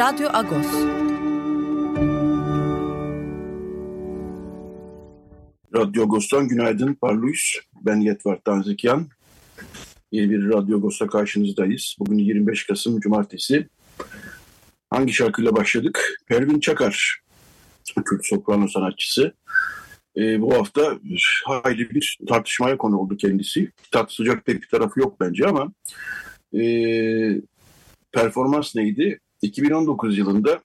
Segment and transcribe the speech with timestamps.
[0.00, 0.66] Radyo Agos.
[5.74, 7.60] Radyo Agos'tan günaydın Parluyuz.
[7.86, 9.08] Ben Yetvar Tanzikyan.
[10.12, 11.96] Yeni bir Radyo Agos'ta karşınızdayız.
[11.98, 13.68] Bugün 25 Kasım Cumartesi.
[14.90, 16.22] Hangi şarkıyla başladık?
[16.26, 17.20] Pervin Çakar,
[18.04, 19.34] Kürt soprano sanatçısı.
[20.16, 20.98] E, bu hafta
[21.44, 23.72] hayli bir tartışmaya konu oldu kendisi.
[23.90, 25.72] Tartışacak pek bir tarafı yok bence ama
[26.54, 26.62] e,
[28.12, 29.20] performans neydi?
[29.42, 30.60] 2019 yılında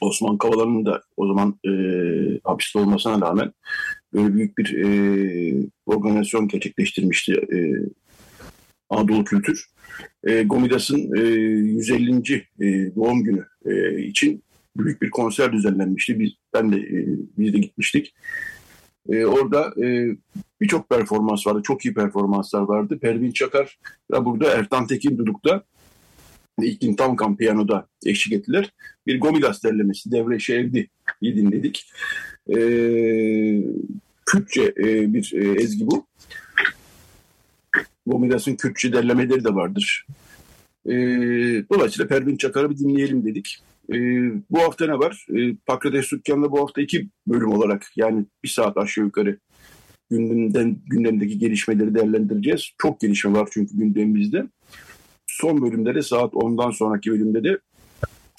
[0.00, 1.70] Osman Kavala'nın da o zaman e,
[2.44, 3.52] hapiste olmasına rağmen
[4.14, 7.58] böyle büyük bir e, organizasyon gerçekleştirmişti e,
[8.90, 9.66] Anadolu Kültür.
[10.24, 12.46] E, Gomidas'ın e, 150.
[12.60, 14.44] E, doğum günü e, için
[14.76, 16.18] büyük bir konser düzenlenmişti.
[16.20, 17.06] Biz, ben de e,
[17.38, 18.14] biz de gitmiştik.
[19.08, 20.16] E, orada e,
[20.60, 21.60] birçok performans vardı.
[21.64, 22.98] Çok iyi performanslar vardı.
[22.98, 23.78] Pervin Çakar
[24.12, 25.64] ve burada Ertan Tekin Duduk'ta
[26.60, 28.72] İklim Tamkan piyanoda eşlik ettiler.
[29.06, 30.88] Bir Gomidas derlemesi Devre Şevdi
[31.22, 31.92] dinledik.
[32.48, 32.56] E,
[34.26, 36.06] Kürtçe e, bir e, ezgi bu.
[38.06, 40.06] Gomidas'ın Kürtçe derlemeleri de vardır.
[40.86, 40.92] E,
[41.72, 43.58] dolayısıyla Pervin Çakar'ı bir dinleyelim dedik.
[43.92, 43.96] E,
[44.50, 45.26] bu hafta ne var?
[45.36, 49.38] E, Pakrates Dükkan'da bu hafta iki bölüm olarak yani bir saat aşağı yukarı
[50.10, 52.70] gündemden, gündemdeki gelişmeleri değerlendireceğiz.
[52.78, 54.46] Çok gelişme var çünkü gündemimizde.
[55.32, 57.58] Son bölümde de saat 10'dan sonraki bölümde de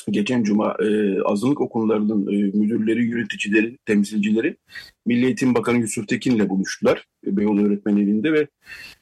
[0.09, 4.57] geçen cuma e, azınlık okullarının e, müdürleri, yöneticileri, temsilcileri
[5.05, 8.47] Milli Eğitim Bakanı Yusuf Tekin ile buluştular e, Beyoğlu Öğretmen Evi'nde ve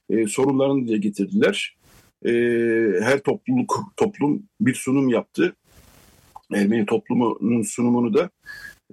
[0.10, 1.78] e, sorunlarını dile getirdiler.
[2.26, 2.32] E,
[3.02, 5.56] her topluluk toplum bir sunum yaptı.
[6.54, 8.30] Ermeni toplumunun sunumunu da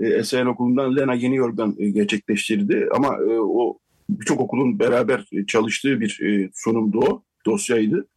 [0.01, 2.89] e, Esayen Okulu'ndan Lena Yeni Yorgan e, gerçekleştirdi.
[2.95, 3.79] Ama e, o
[4.11, 8.09] birçok okulun beraber çalıştığı bir e, sunumdu o, dosyaydı.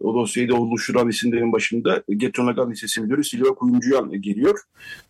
[0.00, 4.60] O dosyayı da oluşturan isimlerin başında Getonagan Lisesi Müdürü Silva Kuyumcuyan geliyor.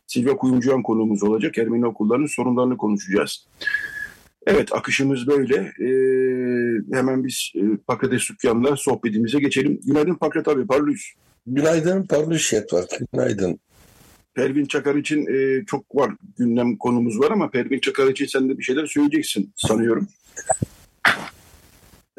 [0.06, 1.58] Silva Kuyumcuyan konuğumuz olacak.
[1.58, 3.46] Ermeni okullarının sorunlarını konuşacağız.
[4.46, 5.56] Evet akışımız böyle.
[5.56, 9.80] Ee, hemen biz e, Pakrates Dükkan'la sohbetimize geçelim.
[9.86, 11.02] Günaydın Pakrat abi, parlıyız.
[11.46, 12.84] Günaydın, parlıyız var.
[13.12, 13.60] Günaydın.
[14.34, 18.58] Pervin Çakar için e, çok var gündem konumuz var ama Pervin Çakar için sen de
[18.58, 20.08] bir şeyler söyleyeceksin sanıyorum.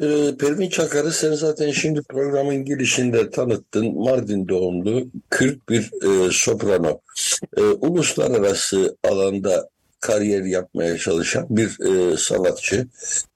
[0.02, 3.94] Ee, Pervin Çakar'ı sen zaten şimdi programın girişinde tanıttın.
[3.94, 7.00] Mardin doğumlu 41 e, soprano.
[7.56, 9.68] E, uluslararası alanda
[10.00, 12.86] kariyer yapmaya çalışan bir e, sanatçı.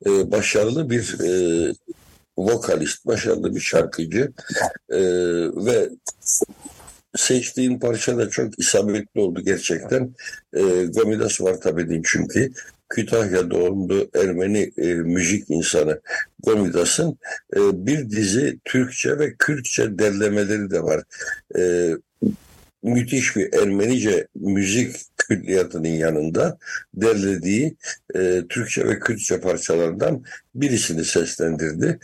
[0.07, 1.73] E, başarılı bir e,
[2.39, 4.33] vokalist, başarılı bir şarkıcı
[4.91, 5.01] e,
[5.67, 5.91] ve
[7.17, 10.15] seçtiğin parça da çok isabetli oldu gerçekten.
[10.53, 12.53] E, Gomidas var tabii çünkü.
[12.89, 16.01] Kütahya doğumlu Ermeni e, müzik insanı
[16.43, 17.19] Gomidas'ın
[17.57, 21.03] e, bir dizi Türkçe ve Kürtçe derlemeleri de var.
[21.59, 21.93] E,
[22.83, 24.97] müthiş bir Ermenice müzik
[25.29, 26.59] külliyatının yanında
[26.95, 27.77] derlediği
[28.15, 31.99] e, Türkçe ve Kürtçe parçalardan birisini seslendirdi.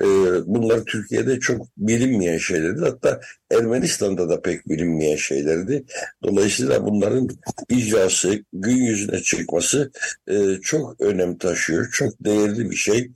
[0.00, 0.04] E,
[0.46, 2.80] bunlar Türkiye'de çok bilinmeyen şeylerdi.
[2.80, 5.84] Hatta Ermenistan'da da pek bilinmeyen şeylerdi.
[6.24, 7.28] Dolayısıyla bunların
[7.68, 9.90] icrası, gün yüzüne çıkması
[10.28, 11.90] e, çok önem taşıyor.
[11.92, 13.10] Çok değerli bir şey.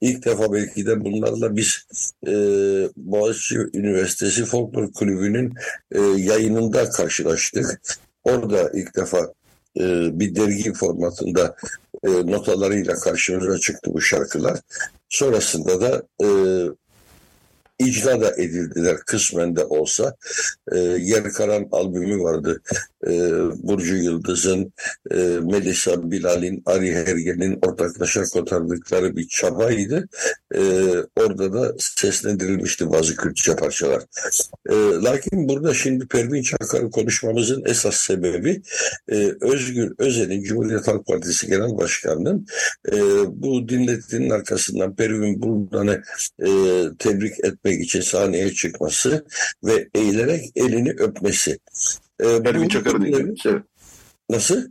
[0.00, 1.86] İlk defa belki de bunlarla biz
[2.26, 2.32] e,
[2.96, 5.54] Boğaziçi Üniversitesi Folklor Kulübü'nün
[5.92, 7.80] e, yayınında karşılaştık.
[8.24, 9.32] Orada ilk defa
[9.76, 9.84] e,
[10.20, 11.56] bir dergi formatında
[12.04, 14.60] e, notalarıyla karşımıza çıktı bu şarkılar.
[15.08, 16.28] Sonrasında da e,
[17.78, 20.16] icra da edildiler kısmen de olsa.
[20.72, 22.62] E, Yer Karan albümü vardı.
[23.06, 23.10] E,
[23.62, 24.72] Burcu Yıldız'ın,
[25.10, 30.08] e, Melisa Bilal'in, Ari Hergen'in ortaklaşa kotardıkları bir çabaydı.
[30.54, 30.62] E,
[31.16, 34.02] orada da seslendirilmişti bazı Kürtçe parçalar.
[34.70, 34.74] E,
[35.04, 38.62] lakin burada şimdi Pervin Çakar'ı konuşmamızın esas sebebi
[39.08, 42.46] e, Özgür Özel'in Cumhuriyet Halk Partisi Genel Başkanı'nın
[42.92, 42.96] e,
[43.42, 46.02] bu dinletinin arkasından Pervin Buldan'ı
[46.98, 49.24] tebrik etmek için sahneye çıkması
[49.64, 51.58] ve eğilerek elini öpmesi.
[52.20, 53.34] Ee, Pervin Çakar'ın elini.
[54.30, 54.68] Nasıl?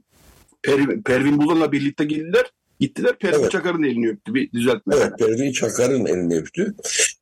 [0.61, 2.45] Pervin, Pervin Bulun'la birlikte geldiler.
[2.79, 3.51] Gittiler Pervin evet.
[3.51, 4.33] Çakar'ın elini öptü.
[4.33, 4.95] Bir düzeltme.
[4.97, 6.75] Evet Pervin Çakar'ın elini öptü.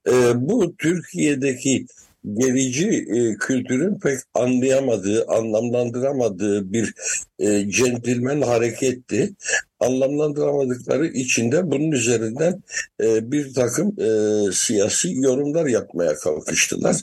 [0.07, 1.85] e, bu Türkiye'deki
[2.33, 6.93] gerici e, kültürün pek anlayamadığı, anlamlandıramadığı bir
[7.39, 9.33] e, centilmen hareketti.
[9.79, 12.63] Anlamlandıramadıkları içinde bunun üzerinden
[13.03, 16.95] e, bir takım e, siyasi yorumlar yapmaya kalkıştılar.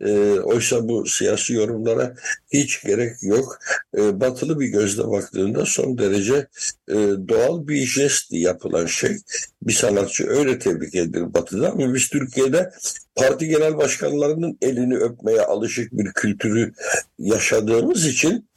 [0.00, 2.14] E, oysa bu siyasi yorumlara
[2.52, 3.58] hiç gerek yok.
[3.98, 6.46] E, batılı bir gözle baktığında son derece
[6.88, 6.94] e,
[7.28, 9.16] doğal bir jest yapılan şey.
[9.62, 12.70] Bir sanatçı öyle tebrik edilir batıda ama biz Türkiye'de
[13.14, 16.72] parti genel başkanlarının elini öpmeye alışık bir kültürü
[17.18, 18.47] yaşadığımız için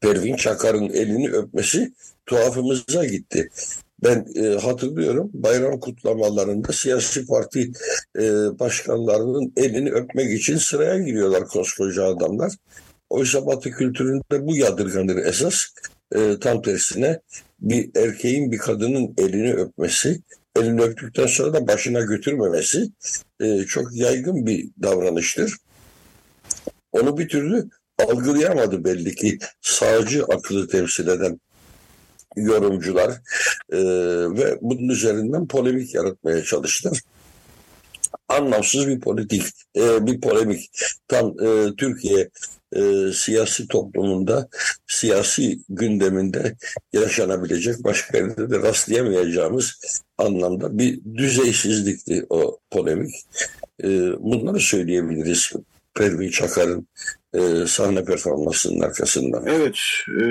[0.00, 1.92] Pervin Çakar'ın elini öpmesi
[2.26, 3.50] tuhafımıza gitti.
[4.04, 7.72] Ben e, hatırlıyorum bayram kutlamalarında siyasi parti
[8.18, 8.22] e,
[8.58, 12.52] başkanlarının elini öpmek için sıraya giriyorlar koskoca adamlar.
[13.10, 15.66] Oysa Batı kültüründe bu yadırganır esas.
[16.14, 17.20] E, tam tersine
[17.60, 20.20] bir erkeğin bir kadının elini öpmesi,
[20.56, 22.90] elini öptükten sonra da başına götürmemesi
[23.40, 25.56] e, çok yaygın bir davranıştır.
[26.92, 31.40] Onu bir türlü algılayamadı belli ki sağcı akıllı temsil eden
[32.36, 33.10] yorumcular
[33.72, 33.78] e,
[34.36, 37.00] ve bunun üzerinden polemik yaratmaya çalıştılar.
[38.28, 39.42] Anlamsız bir politik,
[39.76, 40.70] e, bir polemik.
[41.08, 42.28] Tam e, Türkiye
[42.72, 44.48] e, siyasi toplumunda,
[44.86, 46.56] siyasi gündeminde
[46.92, 49.80] yaşanabilecek başka yerde de rastlayamayacağımız
[50.18, 53.14] anlamda bir düzeysizlikti o polemik.
[53.84, 53.88] E,
[54.18, 55.52] bunları söyleyebiliriz.
[55.96, 56.88] Pervin Çakar'ın
[57.34, 59.46] e, sahne performansının arkasından.
[59.46, 59.78] Evet.
[60.22, 60.26] E,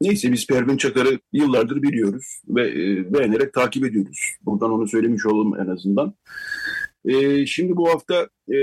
[0.00, 4.36] neyse biz Pervin Çakar'ı yıllardır biliyoruz ve e, beğenerek takip ediyoruz.
[4.44, 6.14] Buradan onu söylemiş olalım en azından.
[7.04, 8.58] E, şimdi bu hafta e,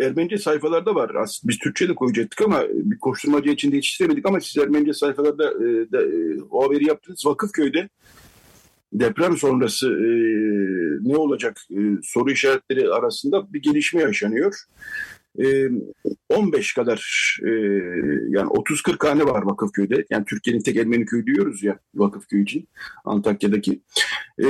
[0.00, 1.14] Ermenice sayfalarda var.
[1.14, 5.92] Aslında biz Türkçe de koyacaktık ama bir koşturmacı içinde yetiştiremedik ama siz Ermenice sayfalarda e,
[5.92, 7.26] de, e, o haberi yaptınız.
[7.26, 7.88] Vakıfköy'de
[8.92, 10.10] deprem sonrası e,
[11.08, 14.54] ne olacak e, soru işaretleri arasında bir gelişme yaşanıyor.
[15.38, 15.68] E,
[16.28, 17.00] 15 kadar
[17.42, 17.50] e,
[18.28, 20.04] yani 30-40 hane var Vakıfköy'de.
[20.10, 22.68] Yani Türkiye'nin tek Ermeni köyü diyoruz ya Vakıfköy için
[23.04, 23.82] Antakya'daki.
[24.44, 24.46] E,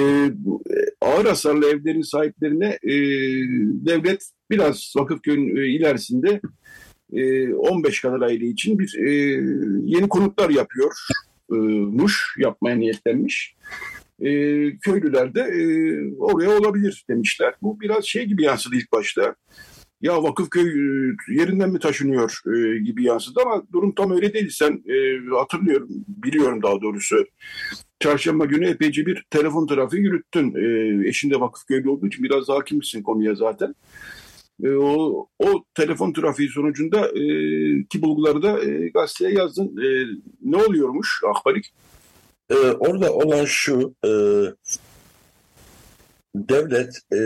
[1.00, 2.93] ağır hasarlı evlerin sahiplerine e,
[3.87, 6.41] devlet biraz Vakıfköy'ün e, ilerisinde
[7.12, 9.12] e, 15 kadar aile için bir e,
[9.85, 10.93] yeni konutlar yapıyor.
[11.53, 13.56] E, muş yapmaya niyetlenmiş
[14.20, 14.31] e,
[14.79, 15.64] köylüler de e,
[16.17, 17.55] oraya olabilir demişler.
[17.62, 19.35] Bu biraz şey gibi yansıdı ilk başta.
[20.00, 24.50] Ya Vakıfköy e, yerinden mi taşınıyor e, gibi yansıdı ama durum tam öyle değil.
[24.50, 27.25] Sen e, hatırlıyorum, biliyorum daha doğrusu.
[28.00, 30.55] Çarşamba günü epeyce bir telefon trafiği yürüttün.
[30.55, 33.75] E, eşin de Vakıfköy'lü olduğu için biraz hakimsin konuya zaten.
[34.62, 37.23] E, o, o telefon trafiği sonucunda e,
[37.85, 39.76] ki bulguları da e, gazeteye yazdın.
[39.85, 40.06] E,
[40.43, 41.73] ne oluyormuş Akbalik?
[42.53, 44.11] Ee, orada olan şu, e,
[46.35, 47.19] devlet e,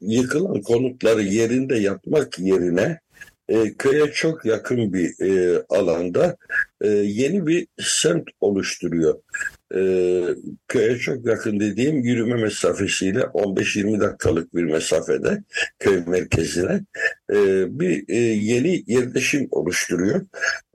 [0.00, 3.00] yıkılan konutları yerinde yapmak yerine
[3.48, 6.36] e, köye çok yakın bir e, alanda
[6.80, 9.18] e, yeni bir semt oluşturuyor.
[9.74, 9.80] E,
[10.68, 15.42] köye çok yakın dediğim yürüme mesafesiyle 15-20 dakikalık bir mesafede
[15.78, 16.80] köy merkezine
[17.32, 17.36] e,
[17.80, 20.20] bir e, yeni yerleşim oluşturuyor.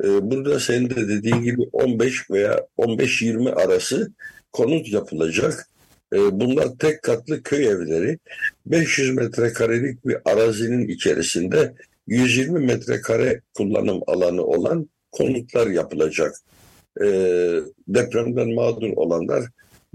[0.03, 4.11] E, burada senin de dediğin gibi 15 veya 15-20 arası
[4.51, 5.69] konut yapılacak.
[6.31, 8.19] Bunlar tek katlı köy evleri.
[8.65, 11.73] 500 metrekarelik bir arazinin içerisinde
[12.07, 16.35] 120 metrekare kullanım alanı olan konutlar yapılacak.
[17.03, 17.07] E,
[17.87, 19.43] depremden mağdur olanlar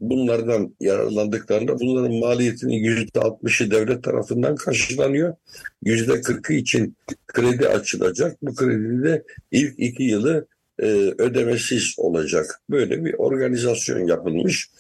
[0.03, 5.35] bunlardan yararlandıklarında bunların maliyetinin yüzde altmışı devlet tarafından karşılanıyor.
[5.83, 8.37] Yüzde kırkı için kredi açılacak.
[8.43, 10.47] Bu kredi de ilk iki yılı
[10.79, 10.87] e,
[11.19, 12.61] ödemesiz olacak.
[12.71, 14.71] Böyle bir organizasyon yapılmış.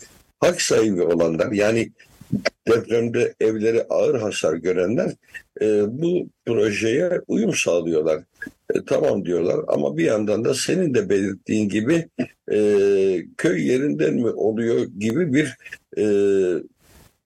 [0.40, 1.90] Hak sahibi olanlar yani
[2.68, 5.12] depremde evleri ağır hasar görenler
[5.60, 8.22] e, bu projeye uyum sağlıyorlar.
[8.74, 12.08] E, tamam diyorlar ama bir yandan da senin de belirttiğin gibi
[12.52, 12.58] e,
[13.36, 15.56] köy yerinden mi oluyor gibi bir
[15.98, 16.04] e,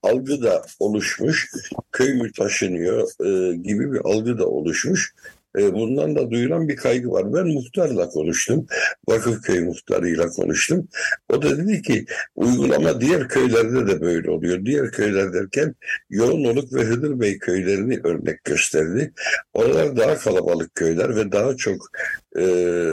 [0.03, 1.51] algı da oluşmuş.
[1.93, 5.15] Köy mü taşınıyor e, gibi bir algı da oluşmuş.
[5.57, 7.35] E, bundan da duyulan bir kaygı var.
[7.35, 8.67] Ben muhtarla konuştum.
[9.09, 10.89] Vakıfköy muhtarıyla konuştum.
[11.33, 14.65] O da dedi ki uygulama diğer köylerde de böyle oluyor.
[14.65, 15.75] Diğer köyler derken
[16.11, 19.13] Yoğunoluk ve Hıdırbey köylerini örnek gösterdi.
[19.55, 21.91] Oralar daha kalabalık köyler ve daha çok
[22.39, 22.45] e,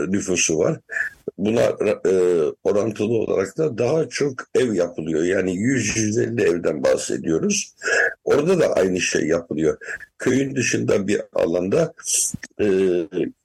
[0.07, 0.79] nüfusu var.
[1.37, 1.61] Buna
[2.05, 2.13] e,
[2.63, 5.23] orantılı olarak da daha çok ev yapılıyor.
[5.23, 7.75] Yani 100-150 evden bahsediyoruz.
[8.23, 9.77] Orada da aynı şey yapılıyor.
[10.23, 11.93] Köyün dışında bir alanda
[12.61, 12.65] e,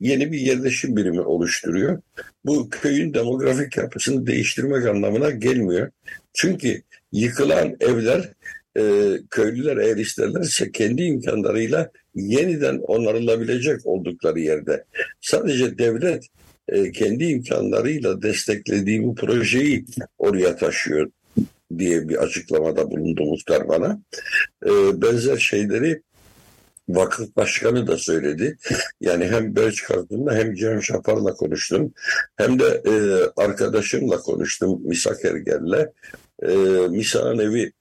[0.01, 2.01] yeni bir yerleşim birimi oluşturuyor.
[2.45, 5.91] Bu köyün demografik yapısını değiştirmek anlamına gelmiyor.
[6.35, 6.83] Çünkü
[7.13, 8.33] yıkılan evler
[8.79, 14.85] e, köylüler eğer isterlerse kendi imkanlarıyla yeniden onarılabilecek oldukları yerde.
[15.21, 16.27] Sadece devlet
[16.69, 19.85] e, kendi imkanlarıyla desteklediği bu projeyi
[20.19, 21.11] oraya taşıyor
[21.79, 24.03] diye bir açıklamada bulundu muhtar bana.
[24.67, 26.03] E, benzer şeyleri
[26.89, 28.57] vakıf başkanı da söyledi.
[29.01, 31.93] Yani hem Belçika'da hem Cem Şapar'la konuştum.
[32.37, 32.93] Hem de e,
[33.43, 35.93] arkadaşımla konuştum Misak Ergel'le.
[36.43, 36.55] E,
[36.89, 37.73] Misak'ın evi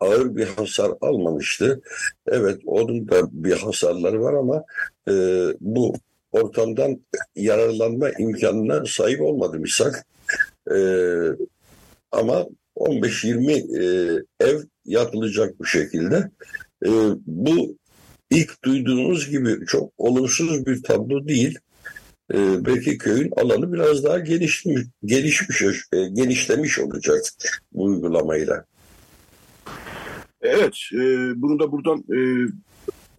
[0.00, 1.82] ağır bir hasar almamıştı.
[2.26, 4.64] Evet onun da bir hasarları var ama
[5.08, 5.12] e,
[5.60, 5.94] bu
[6.32, 7.00] ortamdan
[7.36, 10.06] yararlanma imkanına sahip olmadı Misak.
[10.70, 10.76] E,
[12.12, 16.30] ama 15-20 e, ev yapılacak bu şekilde.
[16.86, 16.90] E,
[17.26, 17.76] bu
[18.32, 21.58] ilk duyduğunuz gibi çok olumsuz bir tablo değil.
[22.34, 25.62] E, belki köyün alanı biraz daha gelişmiş, gelişmiş,
[25.92, 27.20] e, genişlemiş olacak
[27.72, 28.64] bu uygulamayla.
[30.40, 30.98] Evet, e,
[31.42, 32.18] bunu da buradan e,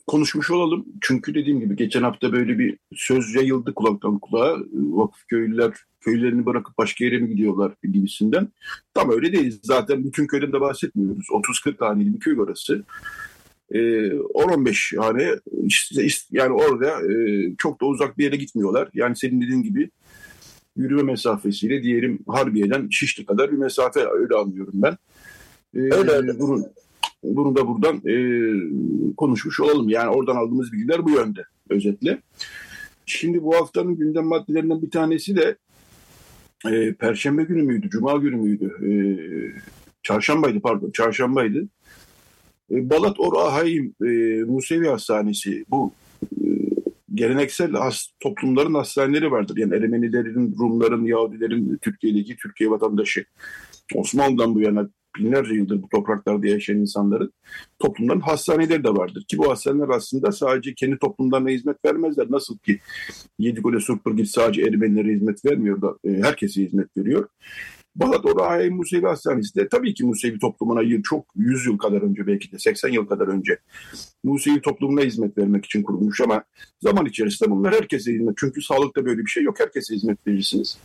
[0.07, 0.85] konuşmuş olalım.
[1.01, 4.57] Çünkü dediğim gibi geçen hafta böyle bir söz yayıldı kulaktan kulağa.
[4.73, 8.47] Vakıf köylüler köylerini bırakıp başka yere mi gidiyorlar gibisinden.
[8.93, 9.59] Tam öyle değil.
[9.63, 11.25] Zaten bütün köyden de bahsetmiyoruz.
[11.29, 12.83] 30-40 taneli bir köy orası.
[13.73, 15.29] E, 10-15 hane
[15.67, 18.89] işte, yani orada e, çok da uzak bir yere gitmiyorlar.
[18.93, 19.89] Yani senin dediğin gibi
[20.77, 24.97] yürüme mesafesiyle diyelim Harbiye'den Şişli kadar bir mesafe öyle anlıyorum ben.
[25.75, 26.39] E, öyle öyle.
[26.39, 26.65] Bunu,
[27.23, 28.15] bunu da buradan e,
[29.17, 29.89] konuşmuş olalım.
[29.89, 32.21] Yani oradan aldığımız bilgiler bu yönde özetle.
[33.05, 35.55] Şimdi bu haftanın gündem maddelerinden bir tanesi de
[36.71, 38.65] e, Perşembe günü müydü, Cuma günü müydü?
[38.65, 38.91] E,
[40.03, 41.67] çarşambaydı pardon, çarşambaydı.
[42.73, 46.45] E, Balat Orahayim e, Musevi Hastanesi bu e,
[47.13, 49.57] geleneksel has, toplumların hastaneleri vardır.
[49.57, 53.25] Yani Ermenilerin, Rumların, Yahudilerin Türkiye'deki Türkiye vatandaşı
[53.95, 57.33] Osmanlı'dan bu yana binlerce yıldır bu topraklarda yaşayan insanların
[57.79, 59.23] toplumların hastaneleri de vardır.
[59.27, 62.27] Ki bu hastaneler aslında sadece kendi toplumlarına hizmet vermezler.
[62.29, 62.79] Nasıl ki
[63.39, 67.27] Yedigole Surpurgil sadece Ermenilere hizmet vermiyor da e, herkese hizmet veriyor.
[67.95, 72.51] Balat Oraya Musevi Hastanesi de tabii ki Musevi toplumuna çok 100 yıl kadar önce belki
[72.51, 73.59] de 80 yıl kadar önce
[74.23, 76.43] Musevi toplumuna hizmet vermek için kurulmuş ama
[76.81, 78.37] zaman içerisinde bunlar herkese hizmet.
[78.37, 79.59] Çünkü sağlıkta böyle bir şey yok.
[79.59, 80.77] Herkese hizmet verirsiniz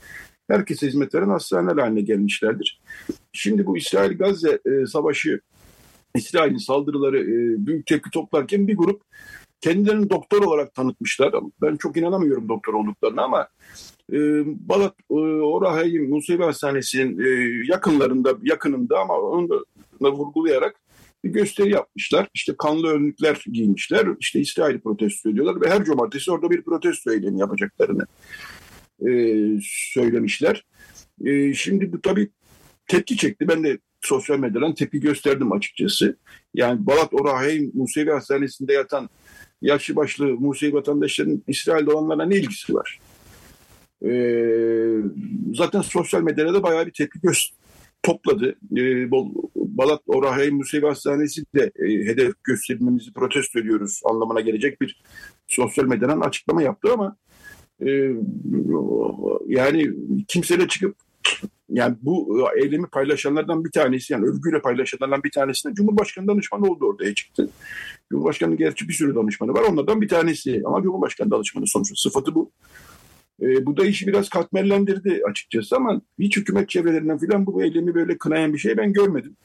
[0.48, 2.80] herkese hizmet veren hastaneler haline gelmişlerdir.
[3.32, 5.40] Şimdi bu İsrail-Gazze e, savaşı,
[6.14, 9.02] İsrail'in saldırıları e, büyük tepki toplarken bir grup
[9.60, 11.34] kendilerini doktor olarak tanıtmışlar.
[11.62, 13.48] Ben çok inanamıyorum doktor olduklarına ama
[14.12, 14.18] e,
[14.68, 17.28] Balat e, Orahayim Musevi Hastanesi'nin e,
[17.68, 19.56] yakınlarında, yakınında ama onu da
[20.12, 20.80] vurgulayarak
[21.24, 22.28] bir gösteri yapmışlar.
[22.34, 24.06] İşte kanlı önlükler giymişler.
[24.20, 28.06] İşte İsrail protesto ediyorlar ve her cumartesi orada bir protesto eylemi yapacaklarını
[29.08, 29.10] e,
[29.62, 30.64] söylemişler.
[31.24, 32.30] E, şimdi bu tabii
[32.86, 33.48] tepki çekti.
[33.48, 36.16] Ben de sosyal medyadan tepki gösterdim açıkçası.
[36.54, 39.08] Yani Balat Orahey Musevi Hastanesi'nde yatan
[39.62, 43.00] yaşlı başlı Musevi vatandaşların İsrail'de olanlara ne ilgisi var?
[44.04, 45.02] Ee,
[45.54, 47.52] zaten sosyal medyada da bayağı bir tepki göz
[48.02, 48.54] topladı.
[48.76, 49.10] Ee,
[49.54, 55.02] Balat Orahey Musevi Hastanesi de e, hedef göstermemizi protesto ediyoruz anlamına gelecek bir
[55.46, 57.16] sosyal medyadan açıklama yaptı ama
[57.86, 58.12] e,
[59.46, 59.90] yani
[60.28, 60.96] kimseyle çıkıp
[61.68, 66.86] yani bu eylemi paylaşanlardan bir tanesi yani övgüyle paylaşanlardan bir tanesi de Cumhurbaşkanı danışmanı oldu
[66.86, 67.50] ortaya çıktı.
[68.10, 72.50] Cumhurbaşkanı gerçi bir sürü danışmanı var onlardan bir tanesi ama Cumhurbaşkanı danışmanı sonuçta sıfatı bu.
[73.42, 78.18] E, bu da işi biraz katmerlendirdi açıkçası ama hiç hükümet çevrelerinden filan bu eylemi böyle
[78.18, 79.36] kınayan bir şey ben görmedim.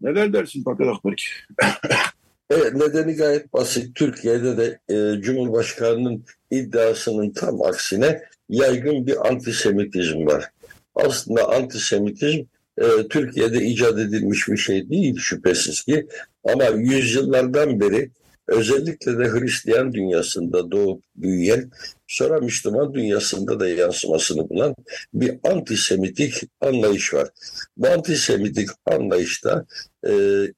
[0.00, 1.22] Neler dersin Fakat Akbarik?
[2.50, 3.94] Evet, nedeni gayet basit.
[3.94, 10.50] Türkiye'de de e, Cumhurbaşkanı'nın iddiasının tam aksine yaygın bir antisemitizm var.
[10.94, 12.44] Aslında antisemitizm
[12.78, 16.06] e, Türkiye'de icat edilmiş bir şey değil şüphesiz ki.
[16.44, 18.10] Ama yüzyıllardan beri
[18.48, 21.70] özellikle de Hristiyan dünyasında doğup büyüyen
[22.06, 24.74] sonra Müslüman dünyasında da yansımasını bulan
[25.14, 27.28] bir antisemitik anlayış var.
[27.76, 29.64] Bu antisemitik anlayışta
[30.06, 30.12] e,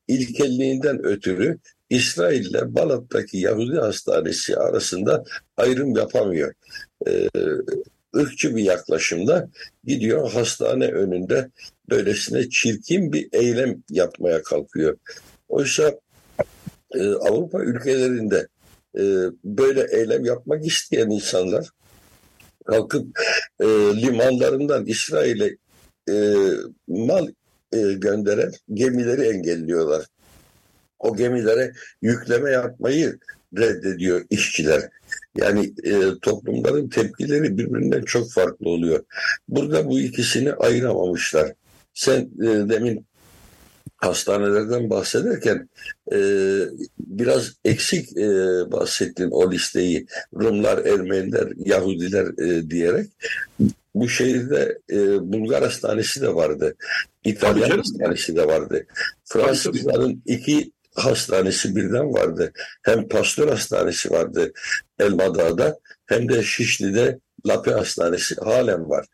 [0.09, 1.59] ilkelliğinden ötürü
[1.90, 5.25] İsrail ile Balat'taki Yahudi Hastanesi arasında
[5.56, 6.54] ayrım yapamıyor.
[7.06, 7.28] Ee,
[8.16, 9.49] ırkçı bir yaklaşımda
[9.85, 11.50] gidiyor hastane önünde
[11.90, 14.97] böylesine çirkin bir eylem yapmaya kalkıyor.
[15.49, 15.94] Oysa
[16.94, 18.49] e, Avrupa ülkelerinde
[18.99, 19.02] e,
[19.44, 21.68] böyle eylem yapmak isteyen insanlar
[22.66, 23.18] kalkıp
[23.61, 23.66] e,
[24.02, 25.56] limanlarından İsrail'e
[26.11, 26.35] e,
[26.88, 27.28] mal
[27.73, 30.06] e, gönderen gemileri engelliyorlar
[31.04, 33.18] o gemilere yükleme yapmayı
[33.59, 34.90] reddediyor işçiler.
[35.37, 39.05] Yani e, toplumların tepkileri birbirinden çok farklı oluyor.
[39.49, 41.53] Burada bu ikisini ayıramamışlar.
[41.95, 43.07] Sen e, demin
[43.97, 45.69] hastanelerden bahsederken
[46.12, 46.19] e,
[46.99, 48.26] biraz eksik e,
[48.73, 50.07] bahsettin o listeyi.
[50.35, 53.11] Rumlar, Ermeniler, Yahudiler e, diyerek.
[53.95, 54.97] Bu şehirde e,
[55.33, 56.75] Bulgar hastanesi de vardı.
[57.25, 58.87] İtalyan hastanesi de vardı.
[59.25, 62.53] Fransızların iki hastanesi birden vardı.
[62.83, 64.53] Hem Pastör Hastanesi vardı
[64.99, 69.07] Elmadağ'da hem de Şişli'de Lape Hastanesi halen var.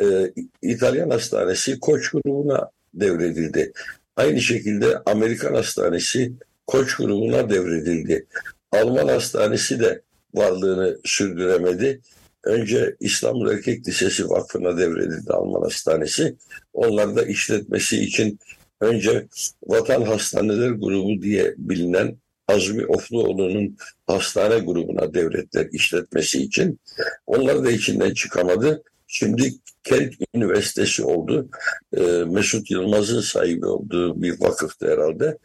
[0.00, 3.72] Ee, İtalyan Hastanesi Koç grubuna devredildi.
[4.16, 6.32] Aynı şekilde Amerikan Hastanesi
[6.66, 8.26] Koç grubuna devredildi.
[8.72, 10.02] Alman Hastanesi de
[10.34, 12.00] varlığını sürdüremedi.
[12.44, 16.36] Önce İstanbul Erkek Lisesi Vakfı'na devredildi Alman Hastanesi.
[16.72, 18.38] Onlar da işletmesi için
[18.80, 19.26] önce
[19.66, 22.16] Vatan Hastaneler Grubu diye bilinen
[22.48, 26.80] Azmi Ofluoğlu'nun hastane grubuna devrettiler işletmesi için.
[27.26, 28.82] Onlar da içinden çıkamadı.
[29.06, 29.52] Şimdi
[29.84, 31.48] Kent Üniversitesi oldu.
[31.96, 35.38] E, Mesut Yılmaz'ın sahibi olduğu bir vakıftı herhalde.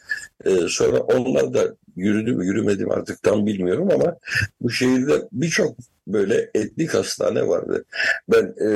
[0.45, 4.17] E, sonra onlar da yürüdü mü yürümedi mi artık tam bilmiyorum ama
[4.61, 7.85] bu şehirde birçok böyle etnik hastane vardı.
[8.29, 8.69] Ben e,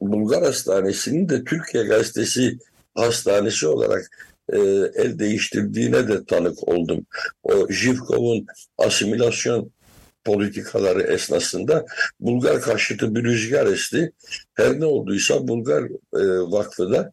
[0.00, 2.58] Bulgar Hastanesi'nin de Türkiye Gazetesi
[2.98, 4.10] hastanesi olarak
[4.52, 4.58] e,
[4.94, 7.06] el değiştirdiğine de tanık oldum.
[7.42, 8.46] O Jivkov'un
[8.78, 9.72] asimilasyon
[10.24, 11.86] politikaları esnasında
[12.20, 14.12] Bulgar karşıtı bir rüzgar esti.
[14.54, 17.12] Her ne olduysa Bulgar e, Vakfı da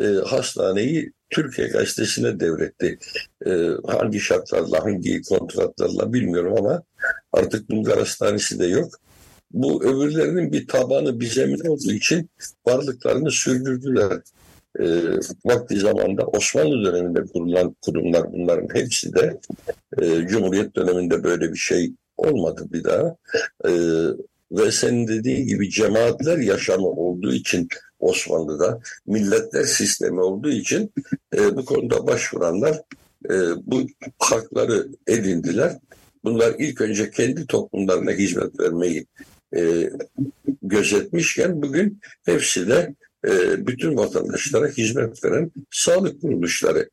[0.00, 2.98] e, hastaneyi Türkiye Gazetesi'ne devretti.
[3.46, 3.50] E,
[3.86, 6.82] hangi şartlarla, hangi kontratlarla bilmiyorum ama
[7.32, 8.94] artık Bulgar Hastanesi de yok.
[9.50, 12.30] Bu öbürlerinin bir tabanı, bir zemin olduğu için
[12.66, 14.20] varlıklarını sürdürdüler.
[14.80, 14.86] E,
[15.44, 19.40] vakti zamanda Osmanlı döneminde kurulan kurumlar bunların hepsi de
[20.02, 23.16] e, Cumhuriyet döneminde böyle bir şey olmadı bir daha.
[23.64, 23.70] E,
[24.52, 27.68] ve senin dediğin gibi cemaatler yaşamı olduğu için
[28.00, 30.92] Osmanlı'da milletler sistemi olduğu için
[31.36, 32.82] e, bu konuda başvuranlar
[33.30, 33.34] e,
[33.66, 33.86] bu
[34.18, 35.78] hakları edindiler.
[36.24, 39.06] Bunlar ilk önce kendi toplumlarına hizmet vermeyi
[39.56, 39.90] e,
[40.62, 42.94] gözetmişken bugün hepsi de
[43.66, 46.90] bütün vatandaşlara hizmet veren sağlık kuruluşları.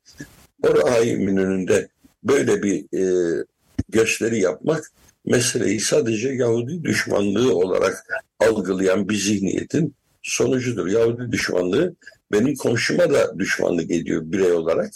[0.62, 1.88] O rahimin önünde
[2.24, 3.44] böyle bir e,
[3.88, 4.92] gösteri yapmak
[5.26, 8.06] meseleyi sadece Yahudi düşmanlığı olarak
[8.38, 10.86] algılayan bir zihniyetin sonucudur.
[10.86, 11.94] Yahudi düşmanlığı
[12.32, 14.92] benim komşuma da düşmanlık ediyor birey olarak.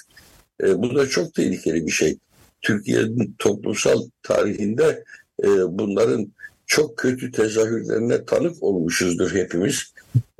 [0.63, 2.19] E, bu da çok tehlikeli bir şey.
[2.63, 5.05] Türkiye'nin toplumsal tarihinde
[5.45, 5.49] e,
[5.79, 6.33] bunların
[6.69, 9.93] çok kötü tezahürlerine tanık olmuşuzdur hepimiz.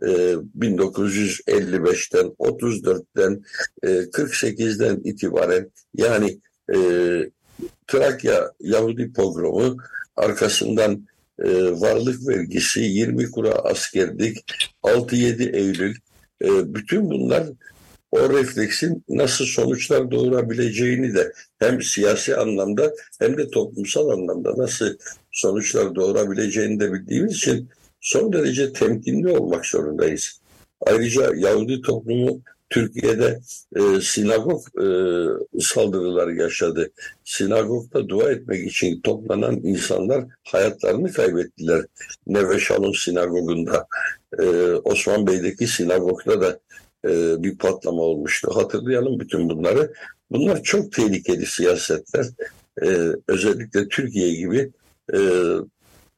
[0.03, 0.07] E,
[0.59, 3.43] 1955'ten, 34'ten,
[3.83, 6.39] e, 48'den itibaren yani
[6.75, 6.79] e,
[7.87, 9.77] Trakya Yahudi pogromu
[10.17, 11.07] arkasından
[11.45, 14.39] e, varlık vergisi, 20 kura askerlik,
[14.83, 15.97] 6-7 Eylül
[16.43, 17.47] e, bütün bunlar
[18.11, 24.97] o refleksin nasıl sonuçlar doğurabileceğini de hem siyasi anlamda hem de toplumsal anlamda nasıl
[25.33, 27.69] sonuçlar doğurabileceğini de bildiğimiz için
[28.01, 30.41] son derece temkinli olmak zorundayız.
[30.81, 33.41] Ayrıca Yahudi toplumu Türkiye'de
[33.77, 34.87] e, sinagog e,
[35.61, 36.91] saldırıları yaşadı.
[37.25, 41.85] Sinagogda dua etmek için toplanan insanlar hayatlarını kaybettiler.
[42.27, 43.87] Neve Shalom sinagogunda.
[44.39, 44.45] E,
[44.85, 46.61] Osman Bey'deki sinagogda da
[47.05, 48.51] e, bir patlama olmuştu.
[48.55, 49.93] Hatırlayalım bütün bunları.
[50.31, 52.27] Bunlar çok tehlikeli siyasetler.
[52.83, 52.87] E,
[53.29, 54.73] özellikle Türkiye gibi
[55.15, 55.19] e,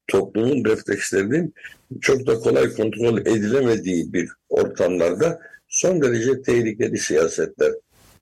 [0.07, 1.55] toplumun reflekslerinin
[2.01, 7.73] çok da kolay kontrol edilemediği bir ortamlarda son derece tehlikeli siyasetler.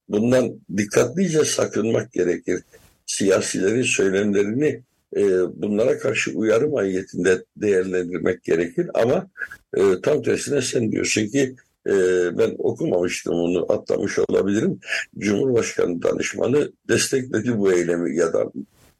[0.09, 2.63] Bundan dikkatlice sakınmak gerekir.
[3.07, 4.83] Siyasilerin söylemlerini
[5.17, 5.23] e,
[5.63, 9.31] bunlara karşı uyarı mahiyetinde değerlendirmek gerekir ama
[9.77, 11.57] e, tam tersine sen diyorsun ki
[11.89, 11.95] e,
[12.39, 14.81] ben okumamıştım onu atlamış olabilirim.
[15.19, 18.53] Cumhurbaşkanı danışmanı destekledi bu eylemi ya da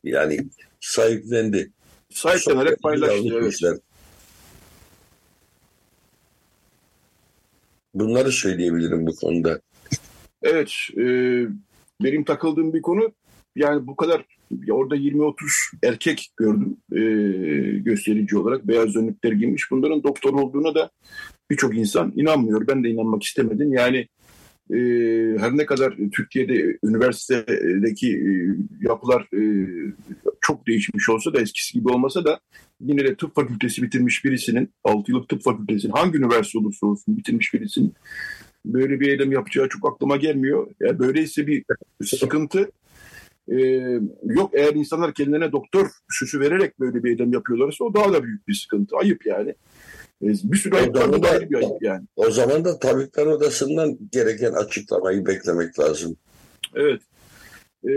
[0.05, 0.39] yani
[0.81, 1.73] sahiplendi.
[2.13, 3.41] Sahiplenerek paylaştı.
[3.63, 3.81] Evet.
[7.95, 9.61] Bunları söyleyebilirim bu konuda.
[10.43, 11.05] Evet, e,
[12.03, 13.13] benim takıldığım bir konu
[13.57, 14.25] yani bu kadar
[14.71, 15.35] orada 20-30
[15.83, 17.01] erkek gördüm e,
[17.79, 19.71] gösterici olarak beyaz önlükler giymiş.
[19.71, 20.91] Bunların doktor olduğuna da
[21.51, 22.67] birçok insan inanmıyor.
[22.67, 23.73] Ben de inanmak istemedim.
[23.73, 24.09] Yani
[24.71, 24.79] e,
[25.39, 28.31] her ne kadar Türkiye'de üniversitedeki e,
[28.89, 29.43] yapılar e,
[30.41, 32.41] çok değişmiş olsa da eskisi gibi olmasa da
[32.81, 37.55] yine de tıp fakültesi bitirmiş birisinin 6 yıllık tıp fakültesinin hangi üniversite olursa olsun bitirmiş
[37.55, 37.95] birisinin
[38.65, 40.67] böyle bir eylem yapacağı çok aklıma gelmiyor.
[40.81, 41.65] Yani böyleyse bir
[42.05, 42.71] sıkıntı
[43.53, 48.25] ee, yok eğer insanlar kendilerine doktor süsü vererek böyle bir eylem yapıyorlarsa o daha da
[48.25, 48.97] büyük bir sıkıntı.
[48.97, 49.55] Ayıp yani.
[50.23, 51.13] E, bir sürü ayıp var.
[51.13, 52.07] Bu da ayrı bir ayıp yani.
[52.17, 56.17] O zaman da Tabipler Odası'ndan gereken açıklamayı beklemek lazım.
[56.75, 57.03] Evet.
[57.89, 57.93] Ee,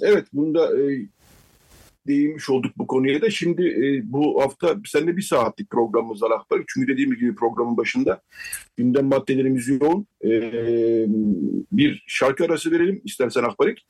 [0.00, 1.06] evet bunda e,
[2.06, 3.30] değinmiş olduk bu konuya da.
[3.30, 6.62] Şimdi e, bu hafta seninle bir saatlik programımız var Akbar.
[6.66, 8.22] Çünkü dediğim gibi programın başında
[8.76, 10.06] gündem maddelerimiz yoğun.
[10.24, 10.30] E,
[11.72, 13.86] bir şarkı arası verelim istersen Akbarik.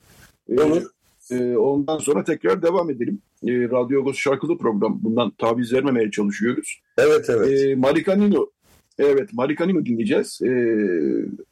[0.49, 0.83] E, Olur.
[1.31, 3.21] E, ondan sonra tekrar devam edelim.
[3.43, 4.99] E, Radyo Agos şarkılı program.
[5.03, 6.81] Bundan taviz vermemeye çalışıyoruz.
[6.97, 7.61] Evet evet.
[7.61, 8.47] E, Marikanino
[8.99, 10.41] Evet, Marikanimo dinleyeceğiz.
[10.41, 10.51] E,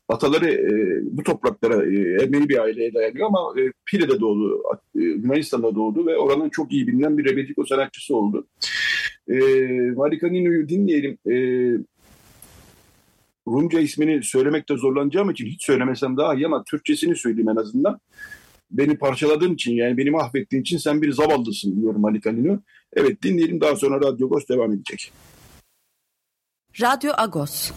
[0.07, 4.63] ataları e, bu topraklara e, Ermeni bir aileye dayanıyor ama e, Pire'de doğdu,
[4.95, 8.47] e, Yunanistan'da doğdu ve oranın çok iyi bilinen bir rebetiko sanatçısı oldu.
[9.27, 9.35] E,
[9.95, 11.17] Marikanino'yu dinleyelim.
[11.27, 11.35] E,
[13.47, 17.99] Rumca ismini söylemekte zorlanacağım için hiç söylemesem daha iyi ama Türkçesini söyleyeyim en azından.
[18.73, 22.59] Beni parçaladığın için yani beni mahvettiğin için sen bir zavallısın diyorum Marikanino.
[22.93, 25.11] Evet dinleyelim daha sonra Radyo Ghost devam edecek.
[26.81, 27.71] Radyo Agos.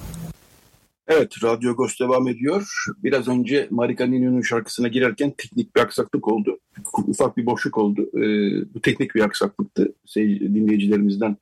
[1.09, 2.69] Evet, Radyo Agos devam ediyor.
[3.03, 6.59] Biraz önce Marika Nino'nun şarkısına girerken teknik bir aksaklık oldu.
[7.07, 8.11] Ufak bir boşluk oldu.
[8.15, 9.95] Ee, bu teknik bir aksaklıktı.
[10.07, 11.37] Şey, dinleyicilerimizden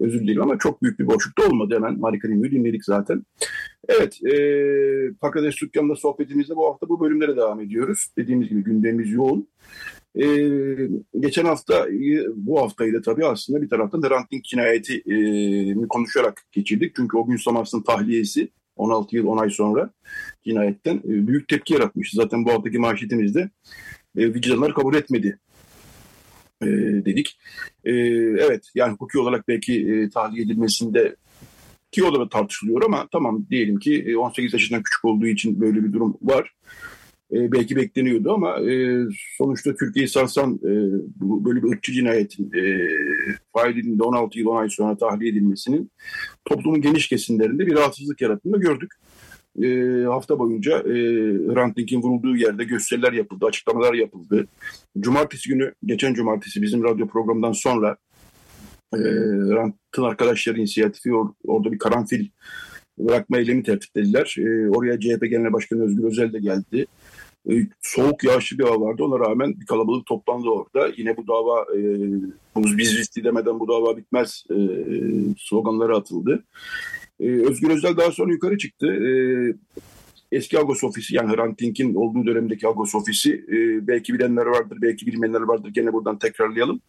[0.00, 1.74] özür dilerim ama çok büyük bir boşluk da olmadı.
[1.74, 3.22] Hemen Marika Nino'yu dinledik zaten.
[3.88, 4.34] Evet, e,
[5.20, 8.06] Pakradeş Dükkan'da sohbetimizde bu hafta bu bölümlere devam ediyoruz.
[8.18, 9.48] Dediğimiz gibi gündemimiz yoğun.
[10.16, 10.88] Ee,
[11.20, 11.86] geçen hafta,
[12.34, 16.92] bu haftayı da tabii aslında bir taraftan da ranting cinayeti e, konuşarak geçirdik.
[16.96, 19.90] Çünkü o gün Samars'ın tahliyesi 16 yıl 10 ay sonra
[20.44, 22.10] cinayetten e, büyük tepki yaratmış.
[22.12, 23.50] Zaten bu haftaki manşetimizde
[24.18, 25.38] e, vicdanlar kabul etmedi
[26.62, 26.66] e,
[27.04, 27.38] dedik.
[27.84, 27.92] E,
[28.46, 31.16] evet yani hukuki olarak belki e, tahliye edilmesinde
[32.04, 35.92] o da tartışılıyor ama tamam diyelim ki 18 e, yaşından küçük olduğu için böyle bir
[35.92, 36.52] durum var
[37.32, 39.04] e, belki bekleniyordu ama e,
[39.36, 40.72] sonuçta Türkiye'yi sarsan e,
[41.16, 42.88] bu, böyle bir ırkçı cinayetin e,
[43.52, 45.90] failinin de 16 yıl 10 ay sonra tahliye edilmesinin
[46.44, 48.92] toplumun geniş kesimlerinde bir rahatsızlık yarattığını gördük.
[49.62, 49.68] E,
[50.04, 50.94] hafta boyunca e,
[51.54, 54.46] Hrant Dink'in vurulduğu yerde gösteriler yapıldı, açıklamalar yapıldı.
[55.00, 57.96] Cumartesi günü, geçen cumartesi bizim radyo programından sonra
[58.94, 62.28] e, Hrant'ın arkadaşları inisiyatifi or, orada bir karanfil
[62.98, 64.36] bırakma eylemi tertiplediler.
[64.38, 66.86] E, oraya CHP Genel Başkanı Özgür Özel de geldi.
[67.50, 69.02] E, soğuk yağışlı bir hava vardı.
[69.04, 70.92] Ona rağmen bir kalabalık toplandı orada.
[70.96, 71.78] Yine bu dava e,
[72.56, 74.56] biz riskli demeden bu dava bitmez e,
[75.38, 76.44] sloganları atıldı.
[77.20, 78.86] E, Özgür Özel daha sonra yukarı çıktı.
[78.86, 79.10] E,
[80.32, 85.06] eski Agos ofisi yani Hrant Dink'in olduğu dönemdeki Agos ofisi e, belki bilenler vardır, belki
[85.06, 85.70] bilmeyenler vardır.
[85.74, 86.80] Gene buradan tekrarlayalım.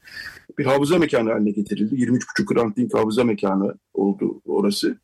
[0.57, 1.95] Bir hafıza mekanı haline getirildi.
[1.95, 4.97] 23,5 Hrant Dink hafıza mekanı oldu orası.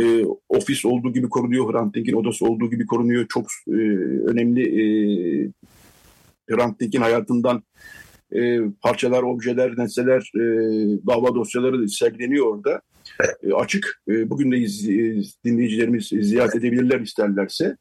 [0.00, 1.72] E, ofis olduğu gibi korunuyor.
[1.72, 3.26] Hrant Dink'in odası olduğu gibi korunuyor.
[3.28, 3.72] Çok e,
[4.26, 4.84] önemli e,
[6.50, 7.62] Hrant Dink'in hayatından
[8.32, 10.42] e, parçalar, objeler, nesneler, e,
[11.06, 12.80] dava dosyaları sergileniyor orada.
[13.42, 14.02] E, açık.
[14.08, 14.88] E, bugün de iz,
[15.44, 17.76] dinleyicilerimiz ziyaret edebilirler isterlerse.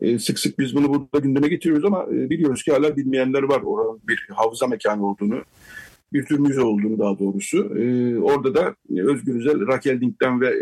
[0.00, 4.00] E, sık sık biz bunu burada gündeme getiriyoruz ama biliyoruz ki hala bilmeyenler var oranın
[4.08, 5.42] bir hafıza mekanı olduğunu.
[6.12, 7.58] Bir tür müze olduğunu daha doğrusu.
[8.22, 10.54] Orada da Özgür Özel, Rakel Dink'ten ve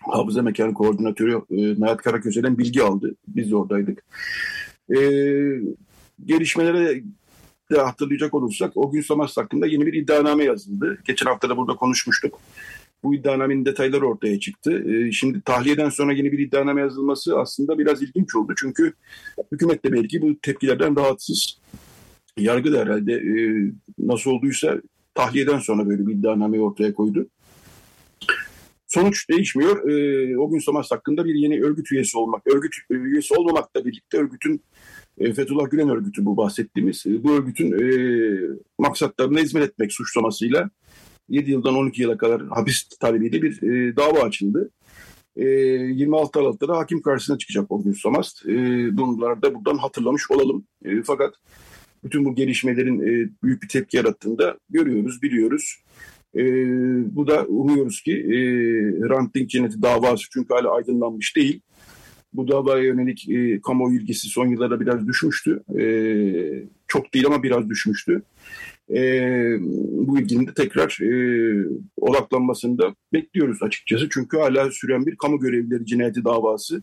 [0.00, 1.40] hafıza mekanı koordinatörü
[1.80, 3.14] Nayat Karaköse'den bilgi aldı.
[3.28, 4.04] Biz de oradaydık.
[6.24, 7.02] Gelişmelere
[7.70, 10.98] de hatırlayacak olursak o gün Samas hakkında yeni bir iddianame yazıldı.
[11.04, 12.40] Geçen hafta da burada konuşmuştuk.
[13.02, 14.84] Bu iddianamenin detayları ortaya çıktı.
[14.88, 18.52] Ee, şimdi tahliyeden sonra yeni bir iddianame yazılması aslında biraz ilginç oldu.
[18.56, 18.92] Çünkü
[19.52, 21.58] hükümet de belki bu tepkilerden rahatsız.
[22.36, 23.32] Yargı da herhalde e,
[23.98, 24.80] nasıl olduysa
[25.14, 27.28] tahliyeden sonra böyle bir iddianame ortaya koydu.
[28.86, 29.90] Sonuç değişmiyor.
[29.90, 34.62] E, o gün Samas hakkında bir yeni örgüt üyesi olmak, örgüt üyesi olmamakla birlikte örgütün
[35.18, 37.04] e, Fethullah Gülen örgütü bu bahsettiğimiz.
[37.06, 37.86] Bu örgütün e,
[38.78, 40.70] maksatlarına hizmet etmek suçlamasıyla
[41.28, 44.70] 7 yıldan 12 yıla kadar hapis talebiyle bir e, dava açıldı.
[45.36, 48.46] E, 26 Aralık'ta da hakim karşısına çıkacak o gün Somast.
[48.46, 48.52] E,
[48.96, 50.66] bunları da buradan hatırlamış olalım.
[50.84, 51.34] E, fakat
[52.04, 55.76] bütün bu gelişmelerin e, büyük bir tepki yarattığında görüyoruz, biliyoruz.
[56.36, 56.42] E,
[57.16, 58.36] bu da umuyoruz ki e,
[59.06, 61.60] Hrant Dink cinayeti davası çünkü hala aydınlanmış değil.
[62.32, 65.62] Bu davaya yönelik e, kamuoyu ilgisi son yıllarda biraz düşmüştü.
[65.78, 65.84] E,
[66.86, 68.22] çok değil ama biraz düşmüştü
[68.94, 69.00] e,
[69.90, 71.12] bu ilginin tekrar e,
[72.00, 74.08] odaklanmasını da bekliyoruz açıkçası.
[74.10, 76.82] Çünkü hala süren bir kamu görevlileri cinayeti davası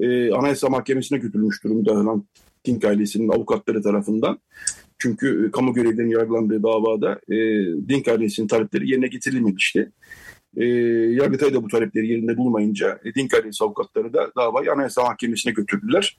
[0.00, 2.24] e, Anayasa Mahkemesi'ne götürülmüş durumda Hrant
[2.66, 4.38] Dink ailesinin avukatları tarafından.
[4.98, 7.36] Çünkü e, kamu görevlilerinin yargılandığı davada e,
[7.88, 9.92] Dink ailesinin talepleri yerine getirilmemişti.
[10.56, 15.52] E, Yargıtay da bu talepleri yerinde bulmayınca e, Dink ailesi avukatları da davayı Anayasa Mahkemesi'ne
[15.52, 16.18] götürdüler.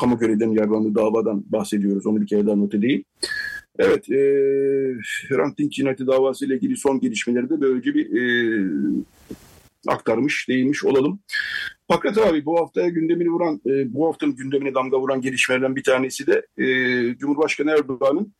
[0.00, 2.06] Kamu görevlilerinin yargılandığı davadan bahsediyoruz.
[2.06, 3.04] Onu bir kere daha not edeyim.
[3.78, 4.16] Evet, e,
[5.28, 8.24] Hrant cinayeti davası ile ilgili son gelişmeleri de böylece bir e,
[9.86, 11.20] aktarmış, değinmiş olalım.
[11.88, 16.26] Fakat abi bu haftaya gündemini vuran, e, bu haftanın gündemine damga vuran gelişmelerden bir tanesi
[16.26, 16.66] de e,
[17.18, 18.32] Cumhurbaşkanı Erdoğan'ın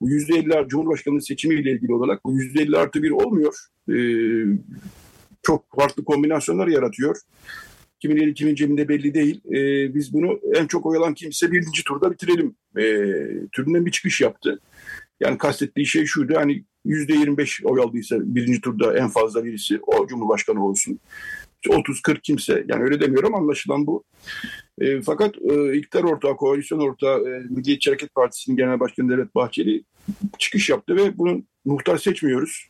[0.00, 3.54] bu %50 Cumhurbaşkanlığı seçimiyle ilgili olarak bu %50 artı bir olmuyor.
[3.88, 3.96] E,
[5.42, 7.16] çok farklı kombinasyonlar yaratıyor.
[8.04, 9.40] Kimin eli kimin cebinde belli değil.
[9.48, 12.84] E, biz bunu en çok oyalan kimse birinci turda bitirelim e,
[13.52, 14.60] türünden bir çıkış yaptı.
[15.20, 20.06] Yani kastettiği şey şuydu hani yüzde 25 oy aldıysa birinci turda en fazla birisi o
[20.06, 21.00] Cumhurbaşkanı olsun.
[21.66, 24.04] 30-40 kimse yani öyle demiyorum anlaşılan bu.
[24.80, 29.84] E, fakat e, iktidar ortağı, koalisyon ortağı e, Milliyetçi Hareket Partisi'nin genel başkanı Devlet Bahçeli
[30.38, 32.68] çıkış yaptı ve bunun muhtar seçmiyoruz.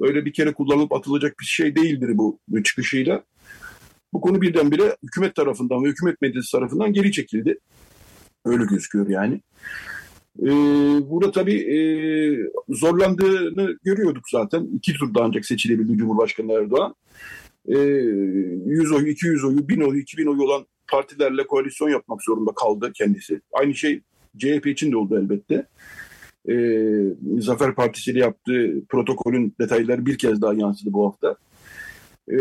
[0.00, 3.24] Öyle bir kere kullanılıp atılacak bir şey değildir bu, bu çıkışıyla.
[4.12, 7.58] Bu konu birdenbire hükümet tarafından ve hükümet medyası tarafından geri çekildi.
[8.44, 9.40] Öyle gözüküyor yani.
[10.42, 10.46] Ee,
[11.10, 11.78] burada tabii e,
[12.68, 14.68] zorlandığını görüyorduk zaten.
[14.76, 16.94] İki turda ancak seçilebildi Cumhurbaşkanı Erdoğan.
[17.68, 22.92] E, 100 oyu, 200 oyu, 1000 oyu, 2000 oyu olan partilerle koalisyon yapmak zorunda kaldı
[22.94, 23.40] kendisi.
[23.52, 24.00] Aynı şey
[24.38, 25.66] CHP için de oldu elbette.
[26.48, 26.54] E,
[27.38, 31.36] Zafer Partisi ile yaptığı protokolün detayları bir kez daha yansıdı bu hafta.
[32.30, 32.36] E,